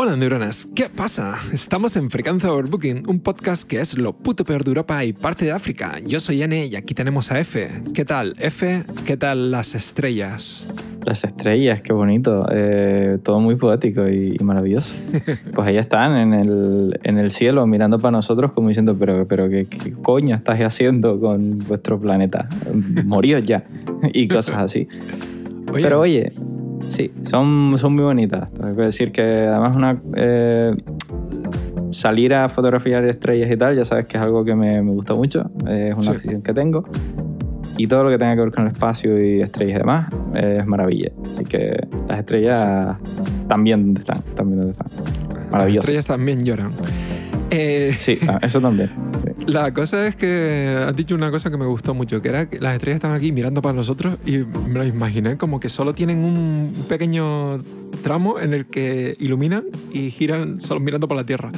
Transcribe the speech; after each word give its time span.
Hola 0.00 0.14
neuronas, 0.14 0.68
¿qué 0.76 0.86
pasa? 0.88 1.38
Estamos 1.52 1.96
en 1.96 2.08
Frecuencia 2.08 2.52
Overbooking, 2.52 3.08
un 3.08 3.18
podcast 3.18 3.68
que 3.68 3.80
es 3.80 3.98
lo 3.98 4.12
puto 4.12 4.44
peor 4.44 4.62
de 4.62 4.70
Europa 4.70 5.04
y 5.04 5.12
parte 5.12 5.46
de 5.46 5.50
África. 5.50 5.98
Yo 6.06 6.20
soy 6.20 6.40
N 6.40 6.66
y 6.66 6.76
aquí 6.76 6.94
tenemos 6.94 7.32
a 7.32 7.40
F. 7.40 7.68
¿Qué 7.94 8.04
tal, 8.04 8.36
F? 8.38 8.84
¿Qué 9.04 9.16
tal 9.16 9.50
las 9.50 9.74
estrellas? 9.74 10.72
Las 11.04 11.24
estrellas, 11.24 11.82
qué 11.82 11.92
bonito. 11.92 12.46
Eh, 12.52 13.18
todo 13.24 13.40
muy 13.40 13.56
poético 13.56 14.08
y, 14.08 14.36
y 14.38 14.44
maravilloso. 14.44 14.94
Pues 15.52 15.66
ahí 15.66 15.78
están 15.78 16.16
en 16.16 16.32
el, 16.32 17.00
en 17.02 17.18
el 17.18 17.32
cielo 17.32 17.66
mirando 17.66 17.98
para 17.98 18.12
nosotros 18.12 18.52
como 18.52 18.68
diciendo, 18.68 18.96
pero, 18.96 19.26
pero 19.26 19.48
¿qué, 19.48 19.66
qué 19.66 19.90
coño 19.90 20.36
estás 20.36 20.60
haciendo 20.60 21.18
con 21.18 21.58
vuestro 21.66 21.98
planeta? 21.98 22.48
Moríos 23.04 23.44
ya. 23.44 23.64
Y 24.12 24.28
cosas 24.28 24.58
así. 24.58 24.86
Oye, 25.72 25.82
Pero 25.82 26.00
oye, 26.00 26.32
sí, 26.88 27.12
son, 27.22 27.74
son 27.78 27.94
muy 27.94 28.04
bonitas. 28.04 28.50
Tengo 28.52 28.76
que 28.76 28.82
decir 28.82 29.12
que 29.12 29.22
además 29.22 29.76
una, 29.76 30.00
eh, 30.16 30.74
salir 31.90 32.34
a 32.34 32.48
fotografiar 32.48 33.04
estrellas 33.04 33.50
y 33.50 33.56
tal, 33.56 33.76
ya 33.76 33.84
sabes 33.84 34.06
que 34.06 34.16
es 34.16 34.22
algo 34.22 34.44
que 34.44 34.54
me, 34.54 34.82
me 34.82 34.92
gusta 34.92 35.14
mucho. 35.14 35.50
Es 35.66 35.92
una 35.94 36.02
Sí. 36.02 36.10
afición 36.10 36.42
que 36.42 36.52
tengo. 36.52 36.84
Y 37.76 37.86
todo 37.86 38.02
lo 38.04 38.10
que 38.10 38.18
tenga 38.18 38.34
que 38.34 38.40
ver 38.40 38.50
con 38.50 38.64
el 38.66 38.72
espacio 38.72 39.22
y 39.24 39.40
estrellas 39.40 39.76
y 39.76 39.78
demás 39.78 40.12
eh, 40.34 40.56
es 40.58 40.66
maravilla. 40.66 41.12
Así 41.22 41.44
que 41.44 41.86
las 42.08 42.18
estrellas 42.18 42.96
también 43.46 43.84
donde 43.84 44.00
están, 44.00 44.20
también 44.34 44.68
están. 44.68 44.86
las 44.88 45.50
Maravillosas. 45.52 45.84
estrellas 45.84 46.06
también 46.06 46.44
lloran. 46.44 46.70
Eh, 47.50 47.94
Sí, 47.98 48.18
ah, 48.28 48.38
eso 48.42 48.60
también. 48.60 48.90
sí. 49.36 49.44
La 49.46 49.72
cosa 49.72 50.06
es 50.06 50.16
que 50.16 50.84
has 50.86 50.94
dicho 50.94 51.14
una 51.14 51.30
cosa 51.30 51.50
que 51.50 51.56
me 51.56 51.64
gustó 51.66 51.94
mucho, 51.94 52.20
que 52.20 52.28
era 52.28 52.48
que 52.50 52.60
las 52.60 52.74
estrellas 52.74 52.96
están 52.96 53.12
aquí 53.14 53.32
mirando 53.32 53.62
para 53.62 53.72
nosotros 53.74 54.14
y 54.26 54.38
me 54.38 54.74
lo 54.78 54.84
imaginé 54.84 55.36
como 55.38 55.58
que 55.58 55.68
solo 55.70 55.94
tienen 55.94 56.18
un 56.18 56.72
pequeño 56.88 57.60
tramo 58.02 58.38
en 58.38 58.52
el 58.52 58.66
que 58.66 59.16
iluminan 59.18 59.64
y 59.92 60.10
giran 60.10 60.60
solo 60.60 60.80
mirando 60.80 61.08
para 61.08 61.22
la 61.22 61.26
Tierra. 61.26 61.48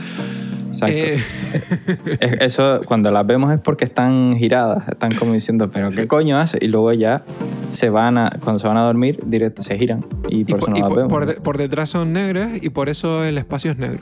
Exacto. 0.68 0.94
Eh, 0.96 1.18
Es- 2.20 2.40
Eso, 2.40 2.82
cuando 2.86 3.10
las 3.10 3.26
vemos 3.26 3.50
es 3.50 3.58
porque 3.58 3.84
están 3.84 4.36
giradas, 4.36 4.88
están 4.88 5.16
como 5.16 5.32
diciendo, 5.32 5.70
pero 5.72 5.90
¿qué 5.90 6.06
coño 6.06 6.38
hace? 6.38 6.58
Y 6.60 6.68
luego 6.68 6.92
ya 6.92 7.22
se 7.70 7.90
van 7.90 8.16
a, 8.16 8.30
cuando 8.44 8.60
se 8.60 8.68
van 8.68 8.76
a 8.76 8.82
dormir, 8.84 9.18
directo 9.26 9.62
se 9.62 9.76
giran. 9.76 10.04
Y 10.28 10.44
por 10.44 10.60
eso 10.60 10.70
no 10.70 10.76
las 10.78 10.88
vemos. 10.90 11.08
por 11.08 11.26
de- 11.26 11.34
por 11.34 11.58
detrás 11.58 11.90
son 11.90 12.12
negras 12.12 12.62
y 12.62 12.68
por 12.70 12.88
eso 12.88 13.24
el 13.24 13.36
espacio 13.38 13.72
es 13.72 13.78
negro. 13.78 13.98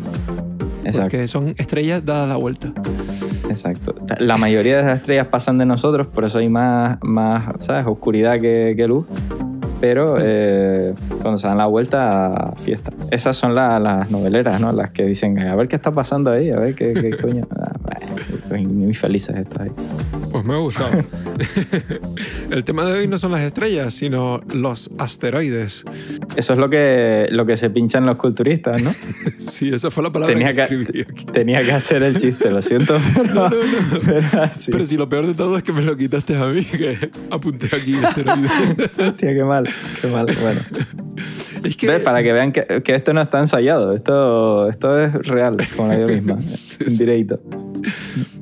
Exacto, 0.88 1.10
Porque 1.10 1.26
son 1.26 1.54
estrellas 1.58 2.04
dadas 2.04 2.28
la 2.28 2.36
vuelta. 2.36 2.72
exacto. 3.50 3.94
La 4.18 4.36
mayoría 4.36 4.76
de 4.78 4.82
las 4.84 4.98
estrellas 4.98 5.26
pasan 5.26 5.58
de 5.58 5.66
nosotros, 5.66 6.06
por 6.06 6.24
eso 6.24 6.38
hay 6.38 6.48
más, 6.48 6.98
más 7.02 7.44
¿sabes? 7.60 7.86
Oscuridad 7.86 8.40
que, 8.40 8.74
que 8.76 8.86
luz. 8.86 9.06
Pero 9.80 10.16
eh, 10.20 10.92
cuando 11.22 11.38
se 11.38 11.46
dan 11.46 11.56
la 11.58 11.66
vuelta, 11.66 12.52
fiesta. 12.56 12.90
Esas 13.12 13.36
son 13.36 13.54
la- 13.54 13.78
las 13.78 14.10
noveleras, 14.10 14.60
¿no? 14.60 14.72
Las 14.72 14.90
que 14.90 15.04
dicen, 15.04 15.38
a 15.38 15.54
ver 15.54 15.68
qué 15.68 15.76
está 15.76 15.92
pasando 15.92 16.32
ahí, 16.32 16.50
a 16.50 16.56
ver 16.58 16.74
qué, 16.74 16.92
qué 16.94 17.10
coño. 17.22 17.46
Ah, 17.56 17.70
muy 18.52 18.94
felices 18.94 19.36
estos 19.36 19.60
ahí. 19.60 19.70
Pues 20.32 20.44
me 20.44 20.54
ha 20.54 20.58
gustado. 20.58 20.90
el 22.50 22.64
tema 22.64 22.84
de 22.84 22.92
hoy 23.00 23.08
no 23.08 23.18
son 23.18 23.32
las 23.32 23.42
estrellas, 23.42 23.94
sino 23.94 24.40
los 24.54 24.90
asteroides. 24.98 25.84
Eso 26.36 26.52
es 26.52 26.58
lo 26.58 26.68
que, 26.70 27.26
lo 27.30 27.46
que 27.46 27.56
se 27.56 27.70
pinchan 27.70 28.06
los 28.06 28.16
culturistas, 28.16 28.82
¿no? 28.82 28.94
Sí, 29.38 29.70
esa 29.72 29.90
fue 29.90 30.02
la 30.02 30.12
palabra 30.12 30.34
Tenía 30.34 30.54
que 30.54 30.84
que- 30.84 31.00
aquí. 31.02 31.24
Tenía 31.32 31.62
que 31.62 31.72
hacer 31.72 32.02
el 32.02 32.16
chiste, 32.18 32.50
lo 32.50 32.60
siento, 32.62 32.98
pero, 33.14 33.34
No, 33.34 33.48
no, 33.48 33.56
no. 33.56 33.98
pero 34.04 34.42
así. 34.42 34.70
Pero 34.70 34.84
si 34.86 34.96
lo 34.96 35.08
peor 35.08 35.26
de 35.26 35.34
todo 35.34 35.56
es 35.56 35.62
que 35.62 35.72
me 35.72 35.82
lo 35.82 35.96
quitaste 35.96 36.36
a 36.36 36.46
mí, 36.46 36.64
que 36.64 37.10
apunté 37.30 37.66
aquí 37.74 37.94
asteroides. 37.96 38.50
Hostia, 38.98 39.34
qué 39.34 39.44
mal, 39.44 39.68
qué 40.00 40.06
mal. 40.08 40.26
Bueno, 40.40 40.60
es 41.64 41.76
que 41.76 41.88
Ve, 41.88 41.98
para 42.00 42.22
que 42.22 42.32
vean 42.32 42.52
que, 42.52 42.82
que 42.84 42.94
esto 42.94 43.12
no 43.14 43.22
está 43.22 43.40
ensayado, 43.40 43.94
esto, 43.94 44.68
esto 44.68 44.98
es 44.98 45.12
real, 45.26 45.56
como 45.76 45.88
la 45.88 45.96
vida 45.96 46.06
misma, 46.08 46.38
Sí, 46.40 46.76
en 46.86 46.96
directo. 46.98 47.40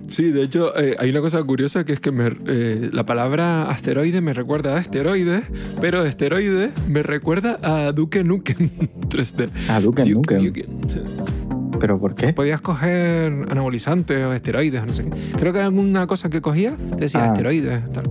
Sí, 0.09 0.31
de 0.31 0.43
hecho, 0.45 0.79
eh, 0.79 0.95
hay 0.99 1.11
una 1.11 1.21
cosa 1.21 1.43
curiosa 1.43 1.85
que 1.85 1.93
es 1.93 2.01
que 2.01 2.13
me- 2.13 2.37
eh, 2.47 2.91
la 2.93 3.05
palabra 3.05 3.69
asteroide 3.69 4.21
me 4.21 4.33
recuerda 4.33 4.75
a 4.77 4.79
asteroides, 4.79 5.43
pero 5.81 6.05
esteroide 6.05 6.71
me 6.89 7.03
recuerda 7.03 7.59
a 7.63 7.93
Duke 7.93 8.23
Nukem 8.25 8.71
3D. 9.09 9.49
Ah, 9.69 9.81
Duke 9.81 10.03
Duke 10.05 10.39
Nukem. 10.39 10.65
Sí. 10.89 11.01
¿Pero 11.79 11.99
por 11.99 12.15
qué? 12.15 12.33
Podías 12.33 12.61
coger 12.63 13.33
anabolizantes 13.51 14.25
o 14.25 14.33
esteroides 14.33 14.87
no 14.87 14.93
sé 14.95 15.05
qué. 15.05 15.11
Creo 15.39 15.53
que 15.53 15.59
alguna 15.61 16.07
cosa 16.07 16.31
que 16.31 16.41
cogía 16.41 16.75
te 16.95 17.01
decía 17.03 17.25
Ah. 17.25 17.27
esteroides. 17.29 17.93
Tal. 17.93 18.05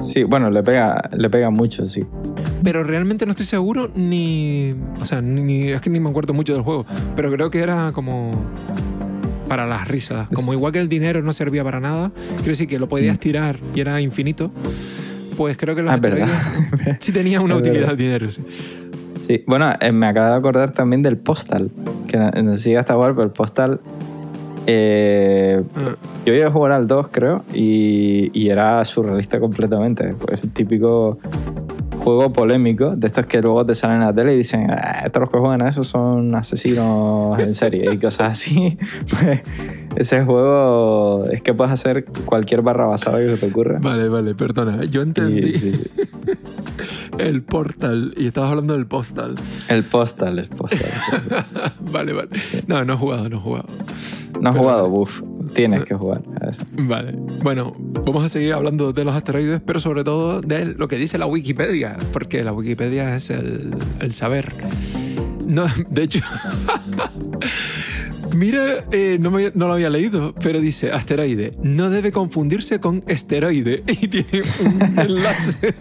Sí, 0.00 0.22
bueno, 0.24 0.50
le 0.50 0.62
pega, 0.62 1.10
le 1.16 1.28
pega 1.30 1.50
mucho, 1.50 1.86
sí. 1.86 2.04
Pero 2.62 2.84
realmente 2.84 3.24
no 3.26 3.32
estoy 3.32 3.46
seguro 3.46 3.90
ni. 3.96 4.72
O 5.00 5.04
sea, 5.04 5.20
ni, 5.20 5.70
es 5.70 5.80
que 5.80 5.90
ni 5.90 5.98
me 5.98 6.10
acuerdo 6.10 6.32
mucho 6.32 6.52
del 6.52 6.62
juego. 6.62 6.86
Pero 7.16 7.32
creo 7.32 7.50
que 7.50 7.58
era 7.58 7.90
como. 7.92 8.30
Para 9.52 9.66
las 9.66 9.86
risas. 9.86 10.28
Como 10.32 10.54
igual 10.54 10.72
que 10.72 10.78
el 10.78 10.88
dinero 10.88 11.20
no 11.20 11.34
servía 11.34 11.62
para 11.62 11.78
nada, 11.78 12.10
quiero 12.36 12.52
decir 12.52 12.66
que 12.66 12.78
lo 12.78 12.88
podías 12.88 13.16
Mm. 13.16 13.18
tirar 13.18 13.58
y 13.74 13.80
era 13.80 14.00
infinito. 14.00 14.50
Pues 15.36 15.58
creo 15.58 15.74
que 15.76 15.82
los 15.82 15.92
Ah, 15.92 15.96
es 15.96 16.00
verdad. 16.00 16.26
sí 17.00 17.12
tenía 17.12 17.38
una 17.42 17.56
Es 17.56 17.60
utilidad 17.60 17.90
el 17.90 17.96
dinero. 17.98 18.30
Sí. 18.30 18.42
Sí, 19.20 19.44
bueno, 19.46 19.70
eh, 19.78 19.92
me 19.92 20.06
acabo 20.06 20.28
de 20.30 20.36
acordar 20.36 20.70
también 20.70 21.02
del 21.02 21.18
Postal, 21.18 21.70
que 22.08 22.16
no, 22.16 22.30
no 22.30 22.52
sé 22.52 22.62
si 22.62 22.68
llegaste 22.70 22.92
a 22.92 22.94
jugar, 22.94 23.12
pero 23.12 23.24
el 23.24 23.30
Postal... 23.32 23.78
eh, 24.66 25.62
Ah, 25.76 25.96
yo 26.24 26.32
iba 26.34 26.46
a 26.46 26.50
jugar 26.50 26.72
al 26.72 26.86
2, 26.86 27.08
creo, 27.08 27.44
y, 27.52 28.30
y 28.32 28.48
era 28.48 28.82
surrealista 28.86 29.38
completamente. 29.38 30.14
Pues 30.18 30.42
el 30.44 30.52
típico 30.52 31.18
juego 32.02 32.32
polémico, 32.32 32.96
de 32.96 33.06
estos 33.06 33.26
que 33.26 33.40
luego 33.40 33.64
te 33.64 33.74
salen 33.74 33.96
en 33.98 34.02
la 34.06 34.12
tele 34.12 34.34
y 34.34 34.38
dicen, 34.38 34.70
"Ah, 34.70 35.02
estos 35.06 35.20
los 35.20 35.30
que 35.30 35.38
juegan 35.38 35.62
a 35.62 35.68
eso 35.68 35.84
son 35.84 36.34
asesinos 36.34 37.38
en 37.38 37.54
serie 37.54 37.92
y 37.92 37.98
cosas 37.98 38.30
así. 38.32 38.76
Pues 39.94 40.10
ese 40.10 40.24
juego 40.24 41.26
es 41.30 41.42
que 41.42 41.52
puedes 41.54 41.72
hacer 41.72 42.04
cualquier 42.24 42.62
barra 42.62 42.86
basada 42.86 43.18
que 43.18 43.28
se 43.28 43.36
te 43.36 43.46
ocurra. 43.52 43.78
vale, 43.80 44.08
vale, 44.08 44.34
perdona. 44.34 44.84
Yo 44.84 45.02
entendí 45.02 45.48
Y, 45.48 45.52
sí, 45.52 45.72
sí. 45.74 45.90
el 47.18 47.42
portal 47.42 48.14
y 48.16 48.26
estabas 48.26 48.50
hablando 48.50 48.72
del 48.74 48.86
postal. 48.86 49.34
El 49.68 49.84
Postal, 49.84 50.38
el 50.38 50.48
Postal. 50.48 50.80
sí. 50.80 51.34
vale, 51.92 52.12
vale. 52.14 52.28
No, 52.66 52.84
no 52.84 52.94
he 52.94 52.96
jugado, 52.96 53.28
no 53.28 53.36
he 53.36 53.40
jugado. 53.40 53.66
No 54.42 54.50
has 54.50 54.56
jugado, 54.56 54.88
buf, 54.88 55.22
tienes 55.54 55.84
que 55.84 55.94
jugar 55.94 56.22
a 56.40 56.48
eso. 56.50 56.64
Vale. 56.72 57.16
Bueno, 57.44 57.72
vamos 57.78 58.24
a 58.24 58.28
seguir 58.28 58.52
hablando 58.52 58.92
de 58.92 59.04
los 59.04 59.14
asteroides, 59.14 59.60
pero 59.64 59.78
sobre 59.78 60.02
todo 60.02 60.40
de 60.40 60.64
lo 60.66 60.88
que 60.88 60.96
dice 60.96 61.16
la 61.16 61.26
Wikipedia, 61.26 61.96
porque 62.12 62.42
la 62.42 62.52
Wikipedia 62.52 63.14
es 63.14 63.30
el, 63.30 63.70
el 64.00 64.12
saber. 64.14 64.52
No, 65.46 65.66
de 65.90 66.02
hecho, 66.02 66.20
mira, 68.34 68.84
eh, 68.92 69.18
no, 69.20 69.30
me- 69.30 69.52
no 69.54 69.66
lo 69.68 69.74
había 69.74 69.90
leído, 69.90 70.34
pero 70.42 70.60
dice 70.60 70.90
asteroide. 70.90 71.52
No 71.62 71.90
debe 71.90 72.12
confundirse 72.12 72.80
con 72.80 73.02
esteroide. 73.06 73.82
Y 74.02 74.08
tiene 74.08 74.42
un 74.64 74.98
enlace. 74.98 75.74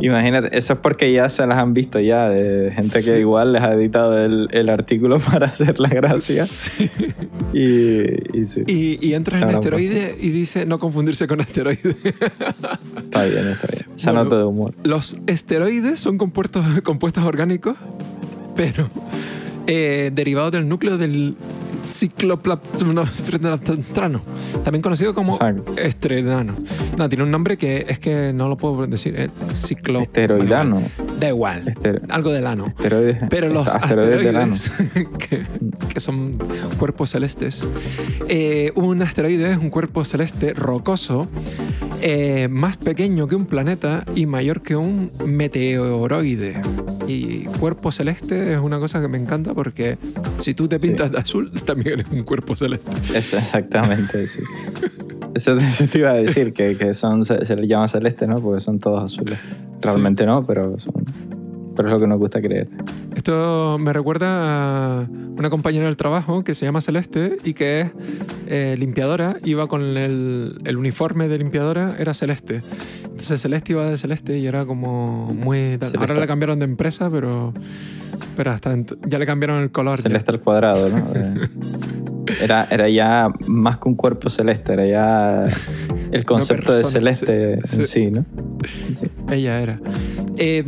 Imagínate, 0.04 0.56
eso 0.58 0.72
es 0.74 0.78
porque 0.80 1.12
ya 1.12 1.28
se 1.28 1.46
las 1.46 1.58
han 1.58 1.74
visto 1.74 2.00
ya, 2.00 2.28
de 2.28 2.70
gente 2.72 3.02
que 3.02 3.20
igual 3.20 3.52
les 3.52 3.62
ha 3.62 3.72
editado 3.74 4.18
el, 4.18 4.48
el 4.52 4.68
artículo 4.68 5.18
para 5.30 5.46
hacer 5.46 5.78
la 5.80 5.88
gracia. 5.88 6.44
Sí. 6.46 6.90
Y, 7.52 8.38
y 8.38 8.44
sí, 8.44 8.62
Y, 8.66 8.98
y 9.06 9.14
entras 9.14 9.40
en 9.42 9.48
Claro, 9.48 9.58
asteroide 9.58 10.16
y 10.20 10.30
dice 10.30 10.66
no 10.66 10.78
confundirse 10.78 11.26
con 11.26 11.40
asteroide. 11.40 11.96
está 12.04 13.24
bien, 13.24 13.46
está 13.48 13.66
bien. 13.68 13.86
Esa 13.94 14.12
Bueno. 14.12 14.24
nota 14.24 14.38
de 14.38 14.44
humor. 14.44 14.74
Los 14.84 15.16
esteroides 15.26 16.00
son 16.00 16.18
compuestos, 16.18 16.64
compuestos 16.82 17.24
orgánicos, 17.24 17.76
pero 18.56 18.88
eh, 19.66 20.10
derivados 20.14 20.52
del 20.52 20.68
núcleo 20.68 20.96
del 20.98 21.34
cicloplasmano, 21.84 23.04
también 24.64 24.82
conocido 24.82 25.14
como 25.14 25.32
Exacto. 25.34 25.74
estrenano. 25.76 26.54
No, 26.96 27.08
tiene 27.08 27.24
un 27.24 27.30
nombre 27.30 27.56
que 27.56 27.86
es 27.88 27.98
que 27.98 28.32
no 28.32 28.48
lo 28.48 28.56
puedo 28.56 28.86
decir. 28.86 29.30
ciclo... 29.54 30.00
Esteroidano. 30.00 30.76
bueno, 30.76 30.88
da 31.20 31.28
igual. 31.28 31.68
Estero- 31.68 32.00
Algo 32.08 32.30
del 32.32 32.46
ano. 32.46 32.66
Esteroides. 32.66 33.18
Pero 33.28 33.48
los 33.48 33.66
asteroides 33.74 34.24
del 34.24 34.36
ano. 34.36 34.54
asteroides, 34.54 35.08
que, 35.28 35.46
que 35.92 36.00
son 36.00 36.38
cuerpos 36.78 37.10
celestes, 37.10 37.66
eh, 38.28 38.72
un 38.74 39.02
asteroide 39.02 39.52
es 39.52 39.58
un 39.58 39.70
cuerpo 39.70 40.04
celeste 40.04 40.52
rocoso 40.52 41.26
eh, 42.02 42.48
más 42.50 42.76
pequeño 42.76 43.26
que 43.26 43.34
un 43.34 43.46
planeta 43.46 44.04
y 44.14 44.26
mayor 44.26 44.60
que 44.60 44.76
un 44.76 45.10
meteoroide. 45.26 46.60
Y 47.06 47.44
cuerpo 47.58 47.90
celeste 47.92 48.52
es 48.54 48.58
una 48.60 48.78
cosa 48.78 49.00
que 49.00 49.08
me 49.08 49.18
encanta 49.18 49.54
porque 49.54 49.98
si 50.40 50.54
tú 50.54 50.68
te 50.68 50.78
Sí. 50.78 50.88
pintas 50.88 51.10
de 51.12 51.18
azul, 51.18 51.50
también 51.64 52.00
eres 52.00 52.12
un 52.12 52.22
cuerpo 52.22 52.54
celeste. 52.56 52.90
Es 53.14 53.34
exactamente, 53.34 54.26
sí. 54.26 54.40
Eso, 55.34 55.56
eso 55.58 55.86
te 55.86 55.98
iba 55.98 56.10
a 56.10 56.14
decir, 56.14 56.52
que, 56.52 56.76
que 56.76 56.92
son, 56.94 57.24
se, 57.24 57.44
se 57.46 57.54
les 57.56 57.68
llama 57.68 57.86
celeste, 57.88 58.26
¿no? 58.26 58.36
Porque 58.40 58.60
son 58.60 58.78
todos 58.78 59.04
azules. 59.12 59.38
Realmente 59.80 60.26
no, 60.26 60.44
pero 60.46 60.78
son. 60.78 61.04
Pero 61.76 61.88
es 61.88 61.92
lo 61.94 62.00
que 62.00 62.06
nos 62.06 62.18
gusta 62.18 62.40
creer. 62.40 62.68
Esto 63.30 63.78
me 63.78 63.92
recuerda 63.92 65.02
a 65.02 65.06
una 65.38 65.50
compañera 65.50 65.84
del 65.86 65.96
trabajo 65.96 66.42
que 66.42 66.56
se 66.56 66.66
llama 66.66 66.80
Celeste 66.80 67.36
y 67.44 67.54
que 67.54 67.82
es 67.82 67.90
eh, 68.48 68.74
limpiadora. 68.76 69.36
Iba 69.44 69.68
con 69.68 69.82
el, 69.82 70.60
el 70.64 70.76
uniforme 70.76 71.28
de 71.28 71.38
limpiadora, 71.38 71.94
era 72.00 72.12
Celeste. 72.12 72.58
Entonces 73.04 73.40
Celeste 73.40 73.70
iba 73.74 73.88
de 73.88 73.96
Celeste 73.96 74.36
y 74.36 74.48
era 74.48 74.66
como 74.66 75.28
muy... 75.28 75.78
tal. 75.78 75.92
Ahora 76.00 76.14
la 76.14 76.26
cambiaron 76.26 76.58
de 76.58 76.64
empresa, 76.64 77.08
pero 77.08 77.54
Pero 78.36 78.50
hasta 78.50 78.76
ya 79.06 79.20
le 79.20 79.26
cambiaron 79.26 79.62
el 79.62 79.70
color. 79.70 79.98
ya. 79.98 80.02
Celeste 80.02 80.32
al 80.32 80.40
cuadrado, 80.40 80.88
¿no? 80.88 81.06
Eh, 82.26 82.34
Era, 82.44 82.68
era 82.70 82.88
ya 82.88 83.28
más 83.48 83.78
que 83.78 83.88
un 83.88 83.96
cuerpo 83.96 84.30
celeste, 84.30 84.72
era 84.74 84.86
ya 84.86 85.46
el 86.12 86.24
concepto 86.26 86.72
de 86.72 86.84
celeste 86.84 87.58
sí, 87.66 87.76
en 87.76 87.84
sí. 87.86 87.92
sí, 87.92 88.10
¿no? 88.10 88.24
Sí. 88.94 89.06
Ella 89.32 89.60
era. 89.60 89.80
Eh, 90.36 90.62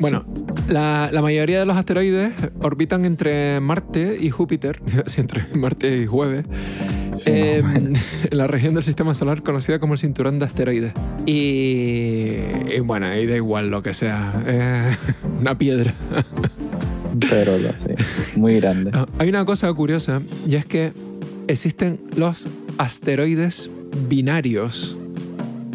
bueno, 0.00 0.24
la, 0.68 1.10
la 1.12 1.22
mayoría 1.22 1.58
de 1.60 1.66
los 1.66 1.76
asteroides 1.76 2.32
orbitan 2.60 3.04
entre 3.04 3.60
Marte 3.60 4.16
y 4.20 4.30
Júpiter, 4.30 4.80
entre 5.16 5.46
Marte 5.58 5.96
y 5.96 6.06
Jueves, 6.06 6.46
Sí, 7.10 7.30
eh, 7.30 7.62
menos. 7.62 8.00
en 8.30 8.38
la 8.38 8.46
región 8.46 8.72
del 8.74 8.82
sistema 8.82 9.14
solar 9.14 9.42
conocida 9.42 9.78
como 9.78 9.92
el 9.94 9.98
cinturón 9.98 10.38
de 10.38 10.46
asteroides. 10.46 10.92
Y, 11.26 12.36
y 12.74 12.80
bueno, 12.82 13.06
ahí 13.06 13.26
da 13.26 13.36
igual 13.36 13.68
lo 13.68 13.82
que 13.82 13.92
sea, 13.94 14.32
es 14.46 15.14
una 15.40 15.56
piedra. 15.58 15.92
Pero 17.28 17.58
lo- 17.58 17.68
sí, 17.72 17.94
muy 18.36 18.58
grande. 18.60 18.90
Ah, 18.94 19.06
Hay 19.18 19.28
una 19.28 19.44
cosa 19.44 19.72
curiosa 19.74 20.22
y 20.48 20.54
es 20.56 20.64
que 20.64 20.92
existen 21.48 22.00
los 22.16 22.48
asteroides 22.78 23.68
binarios. 24.08 24.96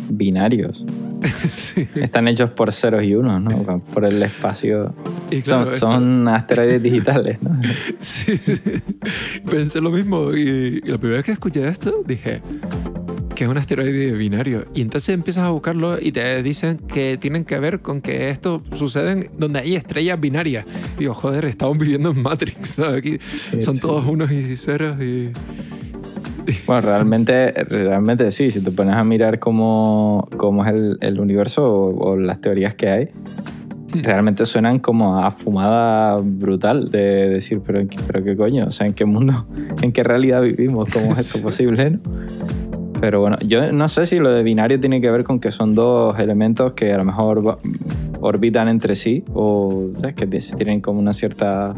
Binarios. 0.10 0.84
Sí. 1.48 1.88
Están 1.96 2.28
hechos 2.28 2.50
por 2.52 2.72
ceros 2.74 3.04
y 3.04 3.16
unos, 3.16 3.42
¿no? 3.42 3.80
Por 3.94 4.06
el 4.06 4.22
espacio. 4.22 4.94
Y 5.32 5.42
claro, 5.42 5.74
son, 5.74 5.80
son 5.80 6.28
asteroides 6.28 6.82
digitales, 6.82 7.42
¿no? 7.42 7.60
Sí, 8.00 8.38
sí. 8.38 8.60
Pensé 9.50 9.82
lo 9.82 9.92
mismo 9.92 10.34
y, 10.34 10.82
y 10.84 10.90
la 10.90 10.98
primera 10.98 11.18
vez 11.18 11.26
que 11.26 11.32
escuché 11.32 11.68
esto 11.68 12.04
dije 12.06 12.42
que 13.38 13.44
es 13.44 13.50
un 13.52 13.58
asteroide 13.60 14.14
binario. 14.14 14.66
Y 14.74 14.82
entonces 14.82 15.10
empiezas 15.10 15.44
a 15.44 15.52
buscarlo 15.52 16.00
y 16.02 16.12
te 16.12 16.42
dicen 16.42 16.78
que 16.80 17.20
tienen 17.22 17.46
que 17.46 17.60
ver 17.60 17.82
con 17.82 18.02
que 18.02 18.32
esto 18.32 18.64
sucede 18.76 19.30
donde 19.38 19.60
hay 19.60 19.76
estrellas 19.76 20.20
binarias. 20.20 20.66
Digo, 20.98 21.14
joder, 21.14 21.46
estamos 21.46 21.78
viviendo 21.78 22.10
en 22.10 22.20
Matrix. 22.24 22.70
¿sabes? 22.70 22.98
Aquí 22.98 23.20
Sí, 23.32 23.62
son 23.62 23.78
todos 23.78 24.06
unos 24.06 24.32
y 24.32 24.58
ceros 24.58 25.00
y... 25.00 25.30
Bueno, 26.66 26.82
realmente, 26.82 27.52
realmente 27.52 28.32
sí, 28.32 28.52
si 28.52 28.62
te 28.62 28.72
pones 28.72 28.96
a 28.96 29.04
mirar 29.04 29.40
cómo, 29.40 30.28
cómo 30.38 30.64
es 30.66 30.74
el, 30.74 30.98
el 31.02 31.20
universo 31.20 31.66
o, 31.66 32.12
o 32.12 32.18
las 32.18 32.40
teorías 32.42 32.76
que 32.76 32.90
hay, 32.90 33.08
Hmm. 33.94 34.02
realmente 34.04 34.46
suenan 34.46 34.80
como 34.80 35.18
a 35.18 35.32
fumada 35.32 36.18
brutal 36.22 36.92
de 36.92 37.30
decir, 37.30 37.62
pero, 37.66 37.80
¿en 37.80 37.88
qué- 37.88 37.98
pero 38.06 38.22
qué 38.22 38.36
coño, 38.36 38.66
o 38.68 38.72
sea, 38.72 38.86
¿en 38.86 38.94
qué 38.94 39.06
mundo, 39.06 39.46
en 39.82 39.94
qué 39.94 40.04
realidad 40.04 40.42
vivimos? 40.42 40.90
¿Cómo 40.92 41.14
es 41.14 41.20
esto 41.20 41.38
Sí. 41.38 41.44
posible? 41.44 41.92
no? 41.92 42.00
Pero 43.00 43.22
bueno, 43.22 43.38
yo 43.46 43.72
no 43.72 43.88
sé 43.88 44.06
si 44.06 44.20
lo 44.20 44.30
de 44.34 44.44
binario 44.44 44.78
tiene 44.80 45.00
que 45.00 45.10
ver 45.10 45.24
con 45.24 45.40
que 45.40 45.52
son 45.52 45.74
dos 45.74 46.20
elementos 46.20 46.74
que 46.74 46.92
a 46.92 46.98
lo 46.98 47.06
mejor 47.06 47.60
orbitan 48.20 48.68
entre 48.68 48.96
sí 48.96 49.24
o 49.34 49.90
¿sabes? 50.02 50.16
que 50.16 50.28
tienen 50.28 50.82
como 50.82 51.00
una 51.00 51.14
cierta, 51.14 51.74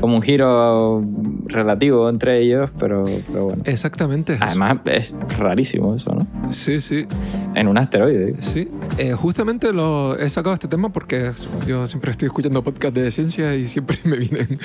como 0.00 0.14
un 0.14 0.22
giro 0.22 1.02
relativo 1.46 2.08
entre 2.08 2.40
ellos, 2.40 2.70
pero, 2.78 3.04
pero 3.26 3.44
bueno. 3.44 3.62
Exactamente. 3.66 4.38
Además, 4.40 4.78
es 4.86 5.14
rarísimo 5.38 5.94
eso, 5.94 6.14
¿no? 6.14 6.52
Sí, 6.52 6.80
sí. 6.80 7.06
En 7.54 7.68
un 7.68 7.78
asteroide. 7.78 8.34
Sí, 8.40 8.68
eh, 8.98 9.12
justamente 9.12 9.72
lo 9.72 10.18
he 10.18 10.28
sacado 10.28 10.54
este 10.54 10.68
tema 10.68 10.90
porque 10.90 11.32
yo 11.66 11.86
siempre 11.86 12.10
estoy 12.10 12.26
escuchando 12.26 12.62
podcasts 12.62 13.00
de 13.00 13.10
ciencia 13.10 13.54
y 13.54 13.68
siempre 13.68 13.98
me 14.04 14.16
vienen 14.16 14.58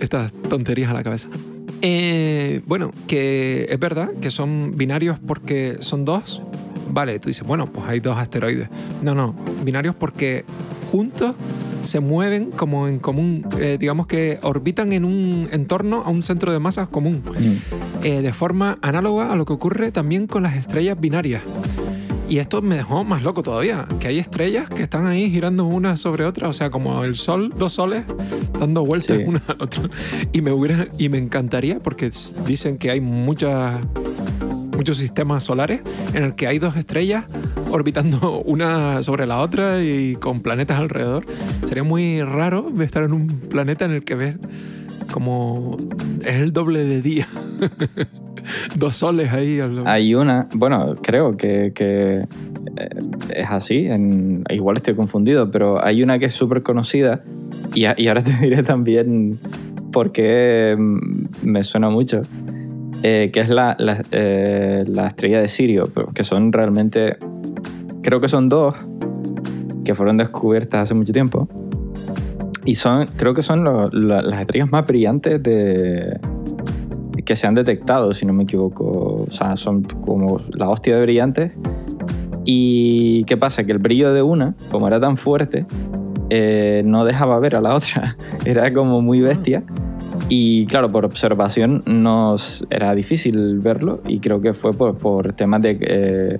estas 0.00 0.32
tonterías 0.32 0.90
a 0.90 0.94
la 0.94 1.02
cabeza. 1.02 1.28
Eh, 1.82 2.60
bueno, 2.66 2.92
que 3.06 3.66
es 3.70 3.78
verdad 3.78 4.10
que 4.20 4.30
son 4.30 4.72
binarios 4.76 5.18
porque 5.18 5.78
son 5.80 6.04
dos. 6.04 6.42
Vale, 6.92 7.18
tú 7.20 7.28
dices, 7.28 7.46
bueno, 7.46 7.66
pues 7.66 7.86
hay 7.88 8.00
dos 8.00 8.18
asteroides. 8.18 8.68
No, 9.02 9.14
no, 9.14 9.34
binarios 9.64 9.94
porque 9.94 10.44
juntos 10.90 11.34
se 11.82 12.00
mueven 12.00 12.50
como 12.50 12.88
en 12.88 12.98
común, 12.98 13.46
eh, 13.58 13.76
digamos 13.80 14.06
que 14.06 14.38
orbitan 14.42 14.92
en 14.92 15.04
un 15.04 15.48
entorno 15.52 16.02
a 16.04 16.10
un 16.10 16.22
centro 16.22 16.52
de 16.52 16.58
masas 16.58 16.88
común 16.88 17.22
Mm. 17.24 18.04
eh, 18.06 18.22
de 18.22 18.32
forma 18.32 18.78
análoga 18.82 19.32
a 19.32 19.36
lo 19.36 19.44
que 19.46 19.52
ocurre 19.52 19.92
también 19.92 20.26
con 20.26 20.42
las 20.42 20.56
estrellas 20.56 21.00
binarias. 21.00 21.42
Y 22.28 22.38
esto 22.38 22.62
me 22.62 22.76
dejó 22.76 23.02
más 23.02 23.24
loco 23.24 23.42
todavía, 23.42 23.86
que 23.98 24.06
hay 24.06 24.18
estrellas 24.20 24.68
que 24.68 24.82
están 24.84 25.04
ahí 25.06 25.28
girando 25.30 25.64
una 25.64 25.96
sobre 25.96 26.24
otra, 26.24 26.48
o 26.48 26.52
sea, 26.52 26.70
como 26.70 27.02
el 27.02 27.16
sol, 27.16 27.52
dos 27.58 27.72
soles 27.72 28.04
dando 28.58 28.84
vueltas 28.84 29.16
Sí. 29.18 29.24
una 29.26 29.42
al 29.48 29.56
otro. 29.60 29.90
Y 30.32 30.40
me, 30.40 30.52
hubiera, 30.52 30.86
y 30.96 31.08
me 31.08 31.18
encantaría, 31.18 31.78
porque 31.78 32.12
dicen 32.46 32.78
que 32.78 32.90
hay 32.92 33.00
muchas, 33.00 33.80
muchos 34.76 34.98
sistemas 34.98 35.42
solares 35.42 35.80
en 36.14 36.22
el 36.22 36.34
que 36.36 36.46
hay 36.46 36.60
dos 36.60 36.76
estrellas 36.76 37.24
orbitando 37.70 38.42
una 38.44 39.02
sobre 39.02 39.26
la 39.26 39.38
otra 39.38 39.82
y 39.82 40.16
con 40.16 40.42
planetas 40.42 40.78
alrededor. 40.78 41.24
Sería 41.66 41.84
muy 41.84 42.22
raro 42.22 42.72
estar 42.80 43.04
en 43.04 43.12
un 43.12 43.28
planeta 43.28 43.84
en 43.84 43.92
el 43.92 44.04
que 44.04 44.14
ves 44.14 44.36
como 45.12 45.76
es 46.24 46.36
el 46.36 46.52
doble 46.52 46.84
de 46.84 47.02
día. 47.02 47.28
Dos 48.76 48.96
soles 48.96 49.32
ahí. 49.32 49.60
Hay 49.84 50.14
una, 50.14 50.48
bueno, 50.54 50.96
creo 51.02 51.36
que, 51.36 51.72
eh, 51.76 52.24
es 53.34 53.46
así, 53.48 53.88
igual 54.48 54.76
estoy 54.76 54.94
confundido, 54.94 55.50
pero 55.50 55.84
hay 55.84 56.02
una 56.02 56.18
que 56.18 56.26
es 56.26 56.34
súper 56.34 56.62
conocida 56.62 57.22
y, 57.74 57.84
ahora 57.84 58.22
te 58.22 58.32
diré 58.40 58.62
también 58.62 59.38
por 59.92 60.12
qué 60.12 60.76
mm, 60.78 61.48
me 61.48 61.62
suena 61.62 61.90
mucho, 61.90 62.22
eh, 63.02 63.30
que 63.32 63.40
es 63.40 63.48
la, 63.48 63.76
la, 63.78 64.02
eh, 64.12 64.84
la 64.86 65.08
estrella 65.08 65.40
de 65.40 65.48
Sirio, 65.48 65.90
que 66.14 66.24
son 66.24 66.52
realmente, 66.52 67.18
creo 68.02 68.20
que 68.20 68.28
son 68.28 68.48
dos 68.48 68.74
que 69.84 69.94
fueron 69.94 70.16
descubiertas 70.16 70.82
hace 70.82 70.94
mucho 70.94 71.12
tiempo 71.12 71.48
y 72.64 72.74
son, 72.74 73.06
creo 73.16 73.34
que 73.34 73.42
son 73.42 73.64
lo- 73.64 73.88
la- 73.90 74.22
las 74.22 74.40
estrellas 74.40 74.70
más 74.70 74.86
brillantes 74.86 75.42
de, 75.42 76.18
que 77.24 77.34
se 77.36 77.46
han 77.46 77.54
detectado, 77.54 78.12
si 78.12 78.26
no 78.26 78.32
me 78.32 78.42
equivoco. 78.44 79.24
O 79.28 79.32
sea, 79.32 79.56
son 79.56 79.82
como 79.82 80.38
la 80.52 80.68
hostia 80.68 80.96
de 80.96 81.02
brillantes. 81.02 81.52
¿Y 82.44 83.24
qué 83.24 83.36
pasa? 83.36 83.64
Que 83.64 83.72
el 83.72 83.78
brillo 83.78 84.12
de 84.12 84.22
una, 84.22 84.54
como 84.70 84.86
era 84.88 85.00
tan 85.00 85.16
fuerte, 85.16 85.64
eh, 86.30 86.82
no 86.84 87.04
dejaba 87.04 87.38
ver 87.38 87.56
a 87.56 87.60
la 87.60 87.74
otra. 87.74 88.16
Era 88.44 88.72
como 88.72 89.00
muy 89.02 89.20
bestia. 89.20 89.62
Y 90.28 90.66
claro, 90.66 90.90
por 90.90 91.04
observación 91.04 91.82
nos 91.86 92.64
era 92.70 92.94
difícil 92.94 93.58
verlo 93.58 94.00
y 94.06 94.20
creo 94.20 94.40
que 94.40 94.54
fue 94.54 94.72
por, 94.72 94.96
por 94.96 95.32
temas 95.32 95.60
de 95.62 95.76
eh, 95.80 96.38